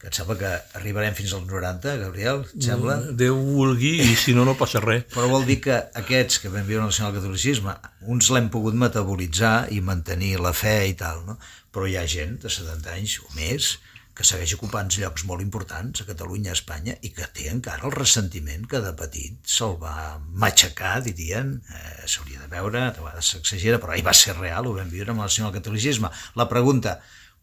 que 0.00 0.08
em 0.08 0.14
sembla 0.16 0.36
que 0.40 0.50
arribarem 0.78 1.12
fins 1.12 1.34
als 1.36 1.44
90, 1.44 1.96
Gabriel, 2.00 2.40
et 2.48 2.64
sembla? 2.64 2.96
Déu 3.20 3.36
vulgui 3.36 3.98
i 4.00 4.14
si 4.16 4.32
no, 4.32 4.46
no 4.48 4.56
passa 4.56 4.80
res. 4.80 5.04
Però 5.12 5.28
vol 5.28 5.44
dir 5.44 5.58
que 5.66 5.76
aquests 6.00 6.40
que 6.40 6.52
vam 6.52 6.64
viure 6.64 6.86
el 6.86 6.88
nacionalcatolicisme, 6.88 7.74
uns 8.08 8.30
l'hem 8.32 8.48
pogut 8.54 8.78
metabolitzar 8.80 9.68
i 9.76 9.82
mantenir 9.84 10.38
la 10.40 10.54
fe 10.56 10.78
i 10.88 10.96
tal, 10.96 11.20
no? 11.28 11.36
Però 11.70 11.84
hi 11.84 11.98
ha 12.00 12.06
gent 12.08 12.38
de 12.40 12.48
70 12.48 12.96
anys 12.96 13.18
o 13.20 13.28
més 13.36 13.74
que 14.16 14.26
segueix 14.26 14.52
ocupant 14.56 14.88
llocs 14.92 15.22
molt 15.28 15.44
importants 15.44 16.02
a 16.02 16.08
Catalunya, 16.08 16.52
a 16.52 16.56
Espanya, 16.56 16.96
i 17.06 17.12
que 17.16 17.28
té 17.36 17.46
encara 17.52 17.86
el 17.88 17.94
ressentiment 17.94 18.66
que 18.68 18.80
de 18.84 18.90
petit 18.96 19.38
se'l 19.48 19.78
va 19.80 20.18
matxacar, 20.42 20.98
dirien, 21.06 21.54
eh, 21.76 22.08
s'hauria 22.08 22.42
de 22.42 22.50
veure, 22.52 22.82
a 22.88 22.92
vegades 22.98 23.32
s'exagera, 23.32 23.78
però 23.80 23.94
ahir 23.94 24.04
va 24.08 24.16
ser 24.16 24.36
real, 24.40 24.68
ho 24.68 24.76
vam 24.76 24.92
viure 24.92 25.12
amb 25.12 25.22
el 25.22 25.30
nacionalcatolicisme. 25.30 26.10
La 26.40 26.48
pregunta, 26.52 26.98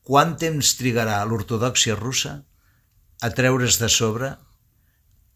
quant 0.08 0.36
temps 0.40 0.76
trigarà 0.80 1.20
l'ortodoxia 1.28 1.96
russa 2.00 2.38
a 3.22 3.30
treure's 3.36 3.80
de 3.82 3.90
sobre 3.92 4.30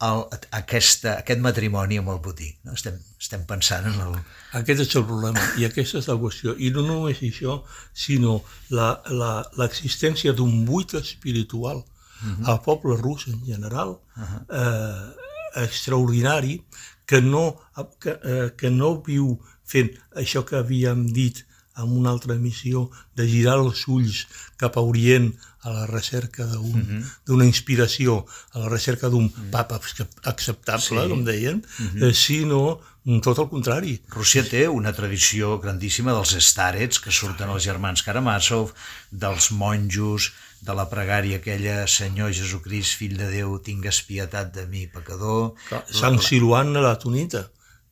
el, 0.01 0.23
aquesta, 0.57 1.17
aquest 1.21 1.41
matrimoni 1.43 1.99
amb 2.01 2.11
el 2.13 2.21
botí. 2.23 2.49
No? 2.65 2.75
Estem, 2.77 2.97
estem 3.21 3.43
pensant 3.49 3.89
en 3.91 3.99
el... 4.05 4.15
Aquest 4.61 4.85
és 4.85 4.95
el 4.97 5.05
problema 5.09 5.43
i 5.59 5.67
aquesta 5.67 5.99
és 6.01 6.07
la 6.09 6.17
qüestió. 6.21 6.55
I 6.57 6.71
no 6.73 6.85
només 6.87 7.21
això, 7.27 7.59
sinó 8.05 8.39
l'existència 8.71 10.33
d'un 10.37 10.63
buit 10.65 10.95
espiritual 11.01 11.83
uh 11.83 12.31
-huh. 12.31 12.47
al 12.53 12.61
poble 12.65 12.97
rus 13.01 13.27
en 13.27 13.43
general, 13.45 13.99
uh 14.15 14.23
-huh. 14.23 14.41
eh, 14.61 15.63
extraordinari, 15.65 16.63
que 17.05 17.21
no, 17.21 17.59
que, 17.99 18.19
eh, 18.23 18.49
que 18.57 18.69
no 18.69 19.01
viu 19.03 19.39
fent 19.65 19.91
això 20.15 20.43
que 20.43 20.55
havíem 20.55 21.11
dit 21.11 21.45
amb 21.75 21.95
una 21.97 22.11
altra 22.11 22.35
missió 22.35 22.89
de 23.15 23.27
girar 23.27 23.57
els 23.61 23.85
ulls 23.87 24.25
cap 24.59 24.77
a 24.77 24.83
Orient 24.85 25.31
a 25.61 25.73
la 25.73 25.85
recerca 25.85 26.45
d'una 26.45 26.59
un, 26.59 27.03
uh 27.27 27.37
-huh. 27.37 27.45
inspiració, 27.45 28.25
a 28.53 28.59
la 28.59 28.69
recerca 28.69 29.09
d'un 29.09 29.29
-huh. 29.29 29.49
papa 29.51 29.79
acceptable, 30.23 31.01
sí. 31.03 31.09
com 31.09 31.23
deien, 31.23 31.57
uh 31.57 31.85
-huh. 31.85 32.09
eh, 32.09 32.13
sinó 32.13 32.79
tot 33.21 33.37
el 33.37 33.49
contrari. 33.49 34.01
Rússia 34.09 34.43
té 34.43 34.67
una 34.67 34.93
tradició 34.93 35.59
grandíssima 35.59 36.13
dels 36.13 36.35
starets 36.39 36.99
que 36.99 37.11
surten 37.11 37.49
els 37.49 37.63
germans 37.63 38.03
Karamazov, 38.03 38.73
dels 39.09 39.51
monjos, 39.51 40.31
de 40.61 40.73
la 40.73 40.85
pregària 40.89 41.37
aquella 41.37 41.87
Senyor 41.87 42.31
Jesucrist, 42.31 42.97
fill 42.99 43.17
de 43.17 43.29
Déu, 43.31 43.59
tingues 43.59 44.03
pietat 44.03 44.53
de 44.53 44.67
mi, 44.67 44.87
pecador. 44.87 45.53
Sant 45.89 46.19
Siluan 46.19 46.73
la 46.73 46.99
Tunita 46.99 47.49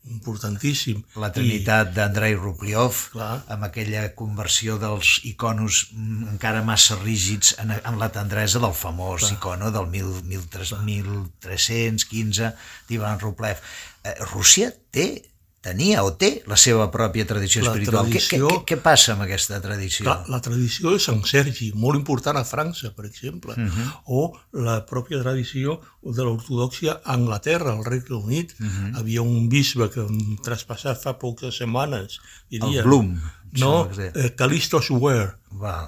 importantíssim. 0.09 1.03
La 1.21 1.29
Trinitat 1.33 1.91
I... 1.91 1.93
d'Andrei 1.97 2.35
Rupliov, 2.35 2.93
Clar. 3.13 3.43
amb 3.53 3.63
aquella 3.69 4.03
conversió 4.17 4.77
dels 4.81 5.07
iconos 5.29 5.75
encara 5.95 6.63
massa 6.65 6.95
rígids 7.01 7.47
en, 7.61 7.69
en 7.77 7.99
la 8.01 8.09
tendresa 8.13 8.59
del 8.59 8.75
famós 8.77 9.21
Clar. 9.23 9.33
icono 9.37 9.67
del 9.75 9.87
1315 9.93 12.53
d'Ivan 12.89 13.19
Ruplev. 13.23 13.57
Eh, 14.03 14.15
Rússia 14.31 14.67
té 14.91 15.28
tenia 15.61 16.03
o 16.07 16.13
té 16.15 16.29
la 16.47 16.55
seva 16.59 16.87
pròpia 16.91 17.25
tradició 17.27 17.63
la 17.63 17.73
espiritual. 17.73 18.07
Tradició, 18.07 18.47
què, 18.47 18.59
què, 18.61 18.65
què 18.71 18.77
passa 18.83 19.13
amb 19.15 19.25
aquesta 19.25 19.59
tradició? 19.63 20.05
La, 20.07 20.15
la 20.31 20.39
tradició 20.43 20.93
de 20.93 21.01
Sant 21.03 21.19
Sergi, 21.27 21.71
molt 21.75 21.99
important 21.99 22.39
a 22.39 22.45
França, 22.47 22.93
per 22.95 23.05
exemple, 23.09 23.53
uh 23.53 23.59
mhm. 23.59 23.69
-huh. 23.69 23.89
o 24.05 24.63
la 24.65 24.85
pròpia 24.85 25.21
tradició 25.21 25.79
de 26.01 26.23
l'ortodoxia 26.23 27.01
a 27.03 27.13
Anglaterra, 27.13 27.73
al 27.73 27.83
Regne 27.85 28.15
Unit. 28.15 28.55
Uh 28.59 28.63
mhm. 28.63 28.71
-huh. 28.71 28.99
Havia 28.99 29.21
un 29.21 29.49
bisbe 29.49 29.89
que 29.89 30.07
traspassat 30.43 31.01
fa 31.01 31.17
poques 31.19 31.55
setmanes, 31.55 32.19
diria... 32.49 32.81
El 32.81 32.85
Blum. 32.85 33.19
No, 33.51 33.89
eh, 33.97 34.35
Callisto 34.35 34.79
Ware. 34.89 35.35
Val. 35.51 35.87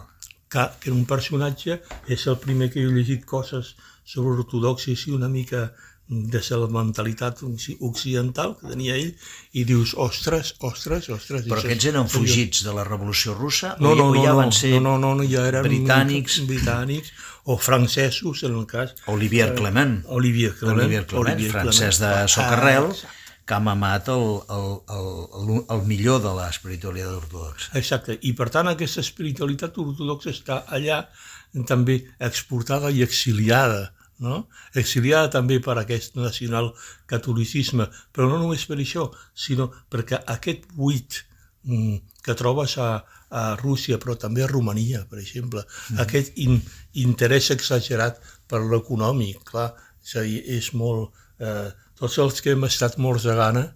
Que, 0.50 0.70
que 0.80 0.90
era 0.90 0.96
un 0.96 1.06
personatge, 1.06 1.82
és 2.08 2.28
el 2.28 2.38
primer 2.38 2.70
que 2.72 2.80
he 2.82 2.86
llegit 2.86 3.24
coses 3.26 3.76
sobre 4.04 4.36
l'ortodoxia 4.36 4.94
així 4.94 5.12
una 5.12 5.30
mica 5.30 5.74
de 6.12 6.58
la 6.60 6.68
mentalitat 6.68 7.40
occidental 7.80 8.58
que 8.60 8.68
tenia 8.68 8.98
ell 9.00 9.14
i 9.56 9.64
dius, 9.64 9.94
ostres, 9.96 10.56
ostres, 10.60 11.08
ostres... 11.08 11.46
Però 11.48 11.62
aquests 11.64 11.88
eren 11.88 12.10
fugits 12.12 12.66
de 12.66 12.74
la 12.76 12.84
Revolució 12.84 13.32
Russa 13.38 13.78
no, 13.80 13.94
no, 13.96 14.10
o 14.12 14.18
ja 14.18 14.34
no, 14.34 14.42
van 14.42 14.52
ser 14.52 14.74
no, 14.84 14.98
no, 15.00 15.14
no, 15.16 15.24
ja 15.24 15.46
eren 15.48 15.64
britànics? 15.64 16.42
britànics 16.50 17.14
o 17.48 17.56
francesos, 17.56 18.44
en 18.44 18.58
el 18.60 18.68
cas... 18.68 18.92
Olivier 19.08 19.54
Clement. 19.56 20.02
Olivier 20.12 20.52
Clement. 20.60 20.84
Olivier 20.84 21.06
Clement, 21.08 21.32
Olivier 21.32 21.54
francès 21.56 22.02
de 22.04 22.12
Socarrel, 22.28 22.92
ah, 22.92 23.16
que 23.48 23.56
ha 23.56 23.62
mamat 23.64 24.12
el, 24.12 24.28
el, 24.52 24.68
el, 24.98 25.64
el 25.78 25.88
millor 25.88 26.20
de 26.28 26.36
l'espiritualitat 26.42 27.16
ortodoxa. 27.22 27.72
Exacte, 27.80 28.20
i 28.28 28.36
per 28.36 28.52
tant 28.52 28.68
aquesta 28.70 29.00
espiritualitat 29.00 29.80
ortodoxa 29.80 30.36
està 30.36 30.62
allà 30.68 31.06
també 31.72 32.02
exportada 32.20 32.92
i 32.92 33.02
exiliada 33.08 33.94
no? 34.22 34.46
exiliada 34.78 35.32
també 35.38 35.60
per 35.64 35.78
aquest 35.82 36.16
nacional 36.20 36.72
catolicisme, 37.10 37.88
però 38.14 38.30
no 38.30 38.40
només 38.44 38.66
per 38.70 38.78
això, 38.80 39.10
sinó 39.34 39.72
perquè 39.92 40.22
aquest 40.36 40.68
buit 40.78 41.24
mm, 41.68 41.98
que 42.26 42.38
trobes 42.38 42.78
a, 42.78 42.92
a 43.32 43.44
Rússia, 43.62 44.00
però 44.02 44.16
també 44.20 44.46
a 44.46 44.50
Romania, 44.52 45.06
per 45.10 45.20
exemple, 45.24 45.66
mm. 45.66 46.02
aquest 46.06 46.38
in, 46.46 46.60
interès 47.04 47.52
exagerat 47.56 48.22
per 48.48 48.62
l'econòmic, 48.64 49.42
clar, 49.52 49.72
és 50.06 50.18
a 50.18 50.28
dir, 50.28 50.44
és 50.60 50.74
molt... 50.78 51.18
Eh, 51.42 51.70
tots 52.02 52.18
els 52.24 52.42
que 52.42 52.56
hem 52.56 52.66
estat 52.66 52.98
morts 52.98 53.28
de 53.30 53.36
gana 53.38 53.68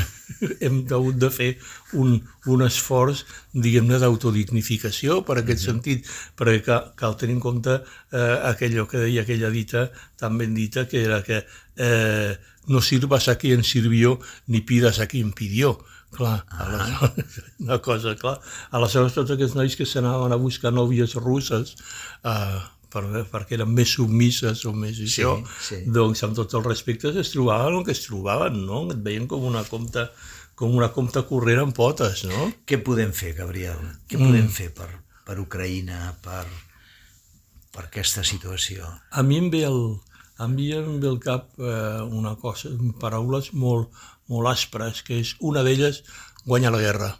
hem 0.64 0.82
hagut 0.90 1.16
de 1.22 1.30
fer 1.32 1.50
un, 1.96 2.18
un 2.52 2.64
esforç, 2.66 3.24
diguem-ne, 3.52 3.98
d'autodignificació 4.02 5.22
per 5.24 5.38
aquest 5.40 5.62
mm 5.62 5.64
-hmm. 5.64 5.72
sentit, 5.72 6.10
perquè 6.36 6.62
cal, 6.66 6.92
cal 6.96 7.16
tenir 7.16 7.36
en 7.38 7.40
compte 7.40 7.74
eh, 8.12 8.38
aquello 8.52 8.86
que 8.88 8.98
deia 8.98 9.22
aquella 9.22 9.50
dita 9.50 9.90
tan 10.16 10.38
ben 10.38 10.54
dita, 10.54 10.86
que 10.88 11.02
era 11.02 11.22
que 11.22 11.46
eh, 11.76 12.36
no 12.66 12.80
sirvas 12.80 13.28
a 13.28 13.36
quien 13.36 13.64
sirvió 13.64 14.20
ni 14.46 14.60
pidas 14.60 15.00
a 15.00 15.06
quien 15.06 15.32
pidió. 15.32 15.78
Clar, 16.12 16.44
ah. 16.50 17.14
una 17.58 17.78
cosa, 17.78 18.14
clar. 18.16 18.38
Aleshores, 18.70 19.14
tots 19.14 19.30
aquests 19.30 19.56
nois 19.56 19.76
que 19.76 19.86
s'anaven 19.86 20.32
a 20.32 20.36
buscar 20.36 20.72
nòvies 20.72 21.16
russes 21.16 21.76
eh, 22.24 22.60
per, 22.92 23.04
perquè 23.32 23.56
eren 23.58 23.72
més 23.72 23.96
submises 23.96 24.64
o 24.68 24.74
més 24.76 25.00
això, 25.02 25.34
sí, 25.56 25.68
sí. 25.68 25.80
doncs 25.90 26.22
amb 26.26 26.36
tots 26.38 26.58
els 26.58 26.68
respectes 26.68 27.18
es 27.20 27.32
trobaven 27.34 27.80
el 27.80 27.86
que 27.86 27.94
es 27.96 28.04
trobaven, 28.06 28.62
no? 28.68 28.84
Et 28.92 29.00
veien 29.02 29.26
com 29.30 29.48
una 29.48 29.64
compta 29.68 30.10
com 30.62 30.76
una 30.76 30.92
compta 30.94 31.24
corrent 31.26 31.62
en 31.62 31.72
potes, 31.74 32.26
no? 32.28 32.50
Què 32.68 32.78
podem 32.84 33.10
fer, 33.16 33.32
Gabriel? 33.38 33.80
Què 34.06 34.18
mm. 34.18 34.28
podem 34.28 34.50
fer 34.52 34.68
per, 34.76 34.88
per 35.26 35.38
Ucraïna, 35.42 36.12
per, 36.22 36.44
per 37.74 37.86
aquesta 37.88 38.22
situació? 38.26 38.86
A 39.10 39.24
mi 39.26 39.40
em 39.40 39.48
ve 39.50 39.64
el, 39.66 39.80
a 40.38 40.46
mi 40.52 40.68
em 40.76 41.00
ve 41.02 41.10
al 41.10 41.18
cap 41.24 41.48
eh, 41.58 42.02
una 42.04 42.36
cosa, 42.38 42.70
paraules 43.02 43.52
molt, 43.58 43.90
molt 44.30 44.52
aspres, 44.52 45.02
que 45.06 45.18
és 45.24 45.34
una 45.40 45.64
d'elles 45.66 46.02
guanyar 46.46 46.74
la 46.76 46.84
guerra. 46.84 47.10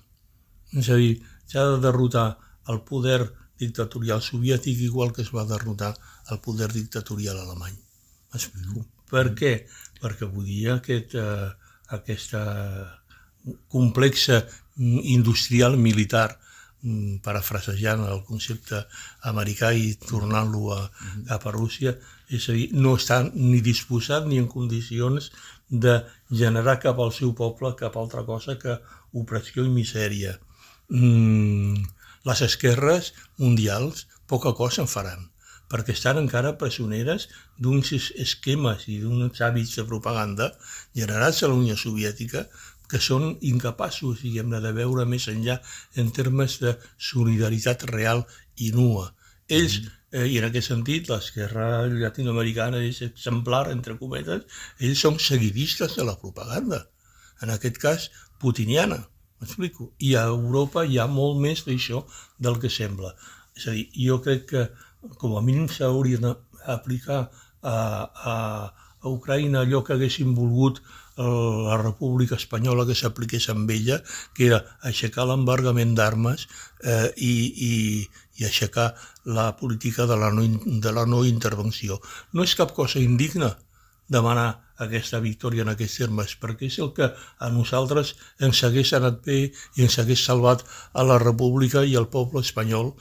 És 0.79 0.93
a 0.93 1.01
dir, 1.01 1.17
s'ha 1.51 1.67
de 1.75 1.83
derrotar 1.83 2.29
el 2.71 2.83
poder 2.87 3.21
dictatorial 3.59 4.23
soviètic 4.23 4.81
igual 4.87 5.13
que 5.13 5.23
es 5.23 5.33
va 5.35 5.45
derrotar 5.49 5.95
el 6.31 6.41
poder 6.41 6.73
dictatorial 6.73 7.39
alemany. 7.39 7.77
M'explico. 8.33 8.87
Per 9.13 9.27
què? 9.37 9.53
Perquè 10.01 10.29
podia 10.33 10.79
aquest, 10.79 11.15
eh, 11.15 11.51
aquesta 11.99 12.43
complexa 13.69 14.47
industrial 14.77 15.77
militar 15.77 16.39
mm, 16.81 17.21
parafrasejant 17.27 18.05
el 18.09 18.23
concepte 18.25 18.85
americà 19.29 19.73
i 19.77 19.93
tornant-lo 20.01 20.73
a, 20.77 20.81
cap 21.29 21.47
a 21.47 21.55
Rússia, 21.55 21.97
és 22.33 22.49
a 22.49 22.57
dir, 22.57 22.69
no 22.73 22.95
està 22.97 23.21
ni 23.35 23.61
disposat 23.61 24.29
ni 24.29 24.41
en 24.41 24.49
condicions 24.49 25.31
de 25.69 25.99
generar 26.31 26.79
cap 26.81 27.01
al 27.01 27.13
seu 27.13 27.35
poble 27.37 27.75
cap 27.77 27.97
altra 27.97 28.25
cosa 28.25 28.57
que 28.61 28.79
opressió 29.13 29.65
i 29.65 29.73
misèria. 29.73 30.39
Mm, 30.89 31.85
les 32.29 32.43
esquerres 32.47 33.13
mundials 33.39 34.07
poca 34.31 34.53
cosa 34.59 34.83
en 34.85 34.91
faran, 34.91 35.29
perquè 35.73 35.95
estan 35.97 36.21
encara 36.21 36.57
presoneres 36.61 37.29
d'uns 37.59 37.93
esquemes 38.25 38.87
i 38.93 39.01
d'uns 39.03 39.41
hàbits 39.41 39.79
de 39.79 39.87
propaganda 39.89 40.53
generats 40.99 41.43
a 41.43 41.51
la 41.51 41.59
Unió 41.59 41.79
Soviètica 41.79 42.47
que 42.93 43.01
són 43.01 43.39
incapaços, 43.49 44.21
diguem-ne, 44.21 44.61
de 44.61 44.73
veure 44.77 45.07
més 45.09 45.25
enllà 45.33 45.57
en 45.97 46.11
termes 46.13 46.59
de 46.61 46.75
solidaritat 47.11 47.87
real 47.89 48.27
i 48.61 48.69
nua. 48.77 49.07
Ells, 49.49 49.79
eh, 50.13 50.27
i 50.29 50.37
en 50.41 50.49
aquest 50.49 50.69
sentit, 50.69 51.09
l'esquerra 51.09 51.87
llatinoamericana 51.89 52.83
és 52.85 53.01
exemplar, 53.07 53.65
entre 53.73 53.97
cometes, 54.01 54.45
ells 54.79 55.07
són 55.07 55.17
seguidistes 55.19 55.97
de 55.97 56.05
la 56.05 56.19
propaganda, 56.21 56.85
en 57.41 57.55
aquest 57.57 57.81
cas 57.81 58.11
putiniana. 58.45 59.01
M'explico? 59.43 59.91
I 59.99 60.15
a 60.15 60.25
Europa 60.31 60.87
hi 60.87 61.01
ha 61.03 61.09
molt 61.11 61.41
més 61.43 61.65
d'això 61.67 62.05
del 62.39 62.61
que 62.63 62.71
sembla. 62.71 63.13
És 63.59 63.67
a 63.67 63.77
dir, 63.77 63.89
jo 64.07 64.21
crec 64.23 64.47
que 64.53 64.67
com 65.19 65.35
a 65.37 65.43
mínim 65.43 65.67
s'hauria 65.69 66.21
d'aplicar 66.23 67.21
a, 67.27 67.75
a, 67.75 68.35
a 69.03 69.11
Ucraïna 69.11 69.65
allò 69.67 69.83
que 69.83 69.97
haguessin 69.97 70.35
volgut 70.39 70.79
la 71.17 71.77
República 71.77 72.39
Espanyola 72.39 72.87
que 72.89 72.95
s'apliqués 72.97 73.49
amb 73.53 73.71
ella, 73.71 73.99
que 74.35 74.47
era 74.47 74.63
aixecar 74.89 75.27
l'embargament 75.29 75.93
d'armes 75.99 76.47
eh, 76.85 77.11
i, 77.17 77.35
i, 77.53 77.75
i 78.41 78.47
aixecar 78.49 78.93
la 79.25 79.51
política 79.59 80.07
de 80.07 80.17
la, 80.17 80.31
no, 80.33 80.47
de 80.65 80.93
la 80.93 81.05
no 81.07 81.25
intervenció. 81.29 82.01
No 82.33 82.47
és 82.47 82.57
cap 82.57 82.73
cosa 82.79 83.03
indigna 83.03 83.53
demanar 84.09 84.72
aquesta 84.85 85.21
victòria 85.25 85.65
en 85.67 85.73
aquests 85.73 85.99
termes, 86.03 86.35
perquè 86.43 86.69
és 86.69 86.79
el 86.85 86.93
que 86.97 87.09
a 87.13 87.51
nosaltres 87.55 88.15
ens 88.43 88.63
hagués 88.67 88.93
anat 88.99 89.21
bé 89.27 89.39
i 89.49 89.85
ens 89.87 89.99
hagués 90.03 90.25
salvat 90.29 90.65
a 90.93 91.05
la 91.09 91.19
República 91.23 91.85
i 91.85 91.97
al 91.97 92.09
poble 92.13 92.43
espanyol, 92.47 92.93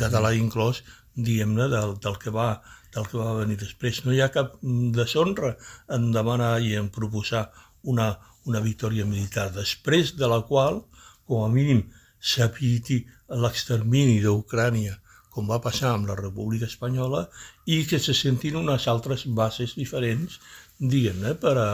català 0.00 0.32
inclòs, 0.36 0.82
diguem-ne, 1.16 1.68
del, 1.72 1.96
del, 2.02 2.18
que 2.22 2.32
va, 2.34 2.48
del 2.94 3.06
que 3.10 3.20
va 3.20 3.36
venir 3.40 3.58
després. 3.60 4.02
No 4.04 4.14
hi 4.14 4.22
ha 4.24 4.32
cap 4.34 4.56
deshonra 4.96 5.54
en 5.96 6.10
demanar 6.16 6.56
i 6.64 6.74
en 6.80 6.90
proposar 6.92 7.46
una, 7.82 8.12
una 8.44 8.60
victòria 8.64 9.06
militar, 9.06 9.50
després 9.54 10.14
de 10.18 10.28
la 10.30 10.42
qual, 10.48 10.82
com 11.26 11.44
a 11.44 11.50
mínim, 11.52 11.82
s'eviti 12.20 13.02
l'extermini 13.42 14.20
d'Ucrània, 14.22 14.96
com 15.36 15.50
va 15.52 15.60
passar 15.60 15.90
amb 15.92 16.08
la 16.08 16.16
República 16.16 16.68
Espanyola, 16.70 17.26
i 17.68 17.82
que 17.88 17.98
se 18.00 18.14
sentin 18.16 18.56
unes 18.62 18.86
altres 18.88 19.26
bases 19.40 19.74
diferents, 19.76 20.38
diguem-ne, 20.78 21.34
per, 21.40 21.56
a, 21.58 21.70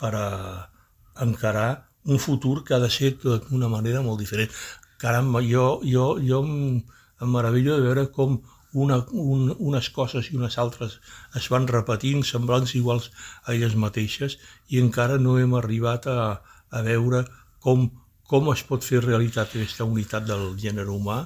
per 0.00 0.12
a 0.14 0.26
encarar 1.22 1.86
un 2.06 2.18
futur 2.22 2.62
que 2.64 2.74
ha 2.74 2.82
de 2.82 2.90
ser 2.90 3.16
d'una 3.22 3.68
manera 3.68 4.02
molt 4.02 4.20
diferent. 4.22 4.52
Caram, 5.02 5.32
jo, 5.44 5.80
jo, 5.84 6.12
jo 6.22 6.42
em 6.46 7.32
meravello 7.32 7.76
de 7.76 7.88
veure 7.88 8.06
com 8.12 8.38
una, 8.76 8.98
un, 9.12 9.50
unes 9.58 9.88
coses 9.90 10.30
i 10.30 10.36
unes 10.36 10.58
altres 10.60 10.98
es 11.40 11.48
van 11.52 11.66
repetint, 11.70 12.22
semblants 12.28 12.74
iguals 12.78 13.10
a 13.44 13.54
elles 13.54 13.76
mateixes, 13.84 14.36
i 14.68 14.80
encara 14.82 15.18
no 15.18 15.38
hem 15.40 15.54
arribat 15.56 16.08
a, 16.12 16.18
a 16.70 16.82
veure 16.86 17.24
com, 17.64 17.88
com 18.28 18.50
es 18.52 18.62
pot 18.68 18.84
fer 18.84 19.00
realitat 19.04 19.54
aquesta 19.54 19.86
unitat 19.88 20.26
del 20.28 20.50
gènere 20.60 20.92
humà 20.92 21.22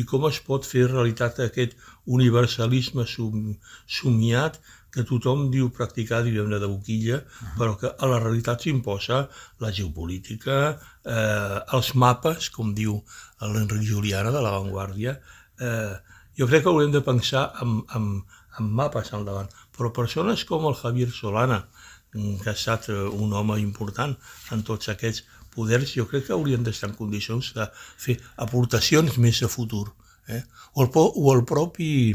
i 0.00 0.04
com 0.08 0.24
es 0.30 0.40
pot 0.48 0.66
fer 0.66 0.86
realitat 0.88 1.40
aquest 1.44 1.76
universalisme 2.18 3.06
sum, 3.10 3.52
somiat 4.00 4.60
que 4.94 5.04
tothom 5.08 5.48
diu 5.50 5.70
practicar, 5.74 6.22
diguem-ne, 6.22 6.60
de 6.62 6.68
boquilla, 6.70 7.16
uh 7.18 7.24
-huh. 7.24 7.54
però 7.58 7.76
que 7.80 7.90
a 7.98 8.06
la 8.06 8.20
realitat 8.20 8.62
s'imposa 8.62 9.28
la 9.58 9.72
geopolítica, 9.72 10.78
eh, 11.04 11.58
els 11.76 11.94
mapes, 11.94 12.50
com 12.50 12.74
diu 12.74 13.02
l'Enric 13.40 13.82
Juliana 13.82 14.30
de 14.30 14.40
l'avantguàrdia, 14.40 15.18
eh, 15.60 15.94
jo 16.38 16.46
crec 16.46 16.62
que 16.62 16.68
haurem 16.68 16.92
de 16.92 17.00
pensar 17.00 17.52
en, 17.62 17.82
en, 17.94 18.24
en 18.58 18.64
mapes 18.80 19.12
al 19.12 19.24
davant, 19.24 19.50
però 19.76 19.90
persones 19.92 20.44
com 20.44 20.66
el 20.66 20.74
Javier 20.74 21.10
Solana, 21.10 21.66
que 22.12 22.50
ha 22.50 22.52
estat 22.52 22.88
eh, 22.88 22.92
un 22.92 23.32
home 23.32 23.58
important 23.60 24.16
en 24.52 24.62
tots 24.62 24.88
aquests 24.88 25.24
poders, 25.54 25.94
jo 25.94 26.06
crec 26.10 26.26
que 26.26 26.32
haurien 26.32 26.62
d'estar 26.62 26.90
en 26.90 26.96
condicions 26.96 27.52
de 27.54 27.66
fer 27.74 28.18
aportacions 28.36 29.18
més 29.18 29.42
a 29.42 29.48
futur. 29.48 29.88
Eh? 30.28 30.42
O, 30.74 30.82
el, 30.82 30.90
o 30.94 31.34
el 31.34 31.44
propi 31.44 32.14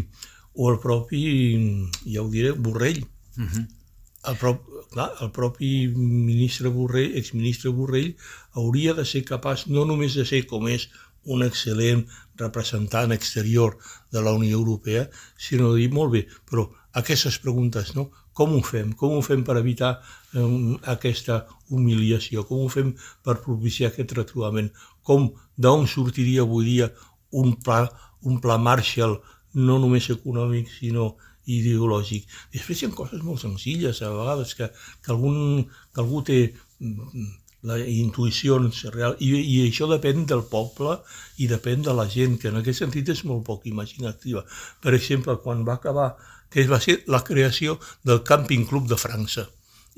o 0.54 0.72
el 0.72 0.80
propi, 0.80 1.22
ja 2.06 2.24
ho 2.24 2.30
diré, 2.30 2.52
Borrell. 2.52 3.06
Uh 3.38 3.46
-huh. 3.46 3.68
el, 4.30 4.36
prop, 4.38 4.66
clar, 4.92 5.12
el 5.22 5.32
propi 5.32 5.88
ministre 5.96 6.68
Borrell, 6.70 7.18
exministre 7.18 7.70
Borrell, 7.70 8.16
hauria 8.52 8.94
de 8.94 9.06
ser 9.06 9.24
capaç 9.24 9.68
no 9.68 9.86
només 9.86 10.14
de 10.14 10.26
ser 10.26 10.46
com 10.46 10.68
és 10.68 10.90
un 11.24 11.42
excel·lent 11.42 12.06
representant 12.36 13.12
exterior 13.12 13.78
de 14.12 14.22
la 14.22 14.34
Unió 14.34 14.58
Europea, 14.58 15.10
sinó 15.38 15.74
de 15.74 15.82
dir, 15.82 15.92
molt 15.92 16.12
bé, 16.12 16.28
però 16.50 16.70
aquestes 16.92 17.40
preguntes, 17.40 17.96
no? 17.96 18.10
Com 18.34 18.56
ho 18.56 18.62
fem? 18.64 18.94
Com 18.94 19.18
ho 19.18 19.22
fem 19.22 19.44
per 19.44 19.58
evitar 19.60 20.00
eh, 20.34 20.76
aquesta 20.94 21.42
humiliació? 21.70 22.46
Com 22.48 22.64
ho 22.64 22.70
fem 22.72 22.94
per 23.26 23.42
propiciar 23.44 23.92
aquest 23.92 24.14
retrobament? 24.16 24.72
Com, 25.04 25.34
d'on 25.58 25.88
sortiria 25.92 26.46
avui 26.46 26.66
dia 26.66 26.88
un 27.32 27.58
pla, 27.66 27.84
un 28.24 28.40
pla 28.40 28.58
Marshall 28.58 29.20
no 29.54 29.80
només 29.82 30.10
econòmic, 30.14 30.70
sinó 30.72 31.14
ideològic. 31.50 32.30
Després 32.54 32.82
hi 32.82 32.88
ha 32.88 32.96
coses 32.96 33.22
molt 33.26 33.42
senzilles, 33.42 34.02
a 34.02 34.12
vegades, 34.14 34.56
que, 34.58 34.70
que, 35.04 35.14
algun, 35.14 35.64
que 35.94 36.04
algú 36.04 36.22
té 36.26 36.40
mm, 36.80 37.30
la 37.70 37.80
intuïcions 37.82 38.86
real, 38.94 39.18
i, 39.20 39.32
i 39.36 39.56
això 39.66 39.90
depèn 39.90 40.26
del 40.30 40.46
poble 40.52 41.00
i 41.42 41.50
depèn 41.52 41.84
de 41.88 41.96
la 41.96 42.08
gent, 42.12 42.38
que 42.40 42.52
en 42.54 42.60
aquest 42.62 42.84
sentit 42.86 43.10
és 43.16 43.26
molt 43.28 43.46
poc 43.48 43.66
imaginativa. 43.72 44.46
Per 44.84 44.94
exemple, 44.96 45.40
quan 45.44 45.66
va 45.68 45.80
acabar, 45.80 46.14
que 46.50 46.66
va 46.70 46.80
ser 46.82 47.02
la 47.08 47.24
creació 47.26 47.78
del 48.06 48.24
Camping 48.26 48.68
Club 48.70 48.88
de 48.90 48.98
França 48.98 49.50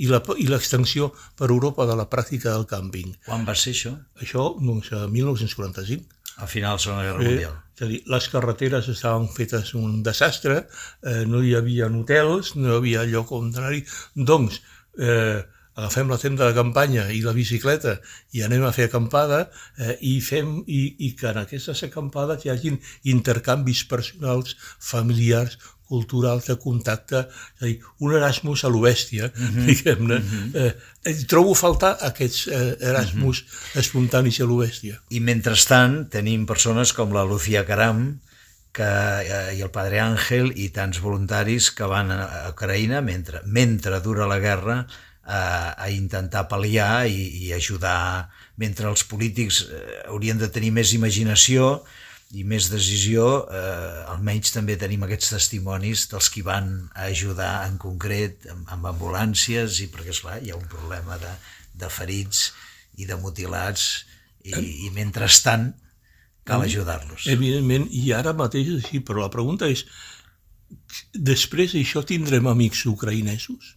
i 0.02 0.08
l'extensió 0.10 1.12
per 1.38 1.52
Europa 1.52 1.86
de 1.86 1.96
la 2.00 2.08
pràctica 2.10 2.56
del 2.56 2.66
càmping. 2.66 3.12
Quan 3.28 3.44
va 3.46 3.54
ser 3.56 3.76
això? 3.76 3.92
Això, 4.24 4.48
doncs, 4.58 4.90
a 4.98 5.06
1945. 5.12 6.21
A 6.38 6.48
final 6.48 6.78
de 6.78 6.80
la 6.80 6.84
Segona 6.86 7.04
Guerra 7.08 7.24
Mundial. 7.24 7.56
Eh, 7.56 7.72
és 7.82 7.86
a 7.86 7.90
dir, 7.90 8.02
les 8.14 8.28
carreteres 8.30 8.90
estaven 8.92 9.28
fetes 9.34 9.74
un 9.78 10.04
desastre, 10.06 10.68
eh, 11.04 11.24
no 11.26 11.42
hi 11.42 11.56
havia 11.58 11.88
hotels, 11.90 12.56
no 12.56 12.70
hi 12.70 12.78
havia 12.78 13.08
lloc 13.10 13.32
on 13.38 13.50
anar-hi, 13.50 13.82
doncs 14.16 14.62
eh, 15.00 15.42
agafem 15.76 16.10
la 16.12 16.18
tenda 16.22 16.48
de 16.48 16.54
campanya 16.54 17.08
i 17.16 17.22
la 17.24 17.34
bicicleta 17.34 17.96
i 18.36 18.44
anem 18.44 18.66
a 18.68 18.74
fer 18.76 18.90
acampada 18.90 19.46
eh, 19.80 19.96
i, 20.02 20.20
fem, 20.22 20.58
i, 20.68 20.82
i 21.08 21.14
que 21.18 21.30
en 21.32 21.40
aquestes 21.42 21.84
acampades 21.88 22.46
hi 22.46 22.52
hagin 22.52 22.80
intercanvis 23.16 23.86
personals, 23.90 24.58
familiars, 24.78 25.58
culturals 25.92 26.48
de 26.48 26.56
contacte, 26.62 27.26
és 27.60 27.62
a 27.62 27.68
dir, 27.68 27.78
un 28.06 28.16
Erasmus 28.16 28.64
a 28.64 28.72
l'Obèstia, 28.72 29.28
mm 29.28 29.48
-hmm. 29.48 29.66
diguem-ne. 29.70 30.18
Mm 30.18 30.26
-hmm. 30.32 30.74
eh, 31.04 31.26
trobo 31.28 31.54
faltar 31.54 31.98
aquests 32.10 32.48
eh, 32.48 32.90
Erasmus 32.90 33.44
mm 33.44 33.48
-hmm. 33.48 33.80
espontanis 33.84 34.40
a 34.40 34.46
l'Obèstia. 34.46 34.96
I 35.10 35.20
mentrestant 35.20 36.10
tenim 36.10 36.46
persones 36.46 36.94
com 36.94 37.14
la 37.14 37.24
Lucía 37.24 37.66
Caram, 37.66 38.20
que, 38.72 38.84
eh, 38.84 39.58
i 39.58 39.62
el 39.62 39.70
Padre 39.70 40.00
Àngel 40.00 40.52
i 40.56 40.70
tants 40.70 41.00
voluntaris 41.04 41.72
que 41.76 41.88
van 41.88 42.12
a 42.12 42.50
Ucraïna 42.54 43.02
mentre, 43.02 43.42
mentre 43.46 44.00
dura 44.00 44.28
la 44.28 44.40
guerra 44.40 44.88
a, 45.24 45.42
a 45.78 45.90
intentar 45.90 46.48
pal·liar 46.52 47.08
i, 47.08 47.48
i 47.48 47.54
ajudar, 47.54 48.30
mentre 48.58 48.88
els 48.90 49.04
polítics 49.04 49.66
eh, 49.68 50.00
haurien 50.08 50.40
de 50.40 50.50
tenir 50.50 50.72
més 50.72 50.94
imaginació 50.98 51.84
i 52.38 52.46
més 52.48 52.70
decisió, 52.72 53.26
eh, 53.52 54.04
almenys 54.14 54.54
també 54.56 54.78
tenim 54.80 55.04
aquests 55.04 55.34
testimonis 55.34 56.06
dels 56.12 56.30
qui 56.32 56.44
van 56.46 56.70
ajudar 57.08 57.66
en 57.68 57.76
concret 57.82 58.48
amb, 58.52 58.70
amb 58.72 58.88
ambulàncies 58.94 59.82
i 59.84 59.90
perquè, 59.92 60.14
esclar, 60.16 60.40
hi 60.40 60.54
ha 60.54 60.60
un 60.60 60.68
problema 60.72 61.20
de, 61.22 61.32
de 61.84 61.90
ferits 61.92 62.52
i 63.02 63.08
de 63.10 63.18
mutilats 63.20 63.90
i, 64.44 64.56
i 64.88 64.94
mentrestant 64.96 65.74
cal 66.48 66.64
ajudar-los. 66.66 67.28
Evidentment, 67.30 67.90
i 67.92 68.14
ara 68.16 68.34
mateix 68.34 68.72
és 68.72 68.86
així, 68.86 69.04
però 69.06 69.26
la 69.26 69.34
pregunta 69.34 69.68
és, 69.70 69.84
després 71.14 71.76
d'això 71.76 72.06
tindrem 72.08 72.48
amics 72.50 72.88
ucraïnesos? 72.90 73.76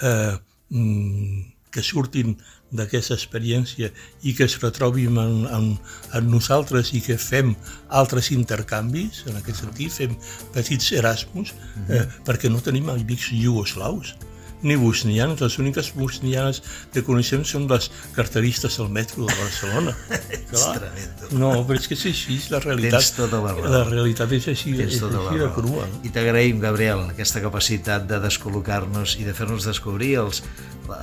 Eh, 0.00 0.38
Mm, 0.70 1.50
que 1.70 1.82
surtin 1.82 2.36
d'aquesta 2.70 3.16
experiència 3.18 3.90
i 4.22 4.34
que 4.36 4.46
es 4.46 4.56
retrobin 4.62 5.18
en, 5.18 5.36
en, 5.50 5.68
en 6.14 6.30
nosaltres 6.30 6.94
i 6.94 7.02
que 7.04 7.18
fem 7.18 7.54
altres 7.88 8.30
intercanvis, 8.34 9.24
en 9.26 9.38
aquest 9.40 9.64
sentit, 9.64 9.92
fem 9.92 10.16
petits 10.54 10.92
Erasmus, 10.92 11.54
-hmm. 11.54 11.94
eh, 11.94 12.06
perquè 12.26 12.50
no 12.50 12.60
tenim 12.60 12.90
amics 12.90 13.32
iugoslaus 13.32 14.14
ni 14.62 14.76
bosnianes. 14.80 15.40
Les 15.40 15.58
úniques 15.62 15.90
bosnianes 15.96 16.62
que 16.94 17.02
coneixem 17.06 17.44
són 17.48 17.66
les 17.70 17.90
carteristes 18.16 18.78
al 18.82 18.90
metro 18.92 19.26
de 19.26 19.36
Barcelona. 19.38 19.94
Clar. 20.50 20.90
No, 21.32 21.52
però 21.66 21.78
és 21.78 21.88
que 21.90 21.98
és 21.98 22.06
així, 22.10 22.38
la 22.52 22.62
realitat. 22.64 22.98
Tens 22.98 23.12
tota 23.18 23.42
la 23.44 23.54
raó. 23.56 23.68
La 23.70 23.84
realitat 23.88 24.32
és 24.36 24.48
així, 24.52 24.74
Tens 24.78 24.96
és 24.96 25.02
tota 25.02 25.24
així 25.24 25.42
de 25.42 25.50
crua. 25.56 25.88
I 26.06 26.12
t'agraïm, 26.14 26.62
Gabriel, 26.62 27.06
aquesta 27.14 27.42
capacitat 27.44 28.08
de 28.10 28.20
descol·locar-nos 28.22 29.18
i 29.20 29.28
de 29.28 29.36
fer-nos 29.36 29.68
descobrir 29.68 30.16
els, 30.24 30.42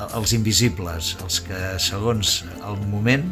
els 0.08 0.36
invisibles, 0.38 1.16
els 1.24 1.42
que 1.48 1.64
segons 1.82 2.42
el 2.60 2.82
moment 2.92 3.30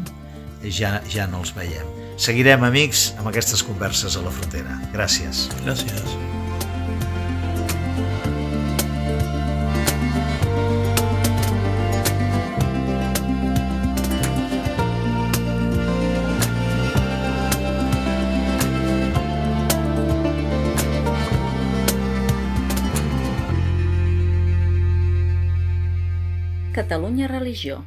ja, 0.64 0.98
ja 1.12 1.28
no 1.30 1.44
els 1.44 1.54
veiem. 1.56 1.92
Seguirem, 2.16 2.64
amics, 2.64 3.10
amb 3.20 3.28
aquestes 3.28 3.62
converses 3.66 4.16
a 4.16 4.24
la 4.24 4.32
frontera. 4.32 4.80
Gràcies. 4.94 5.46
Gràcies. 5.66 6.35
Catalunya 26.86 27.26
Religió 27.26 27.84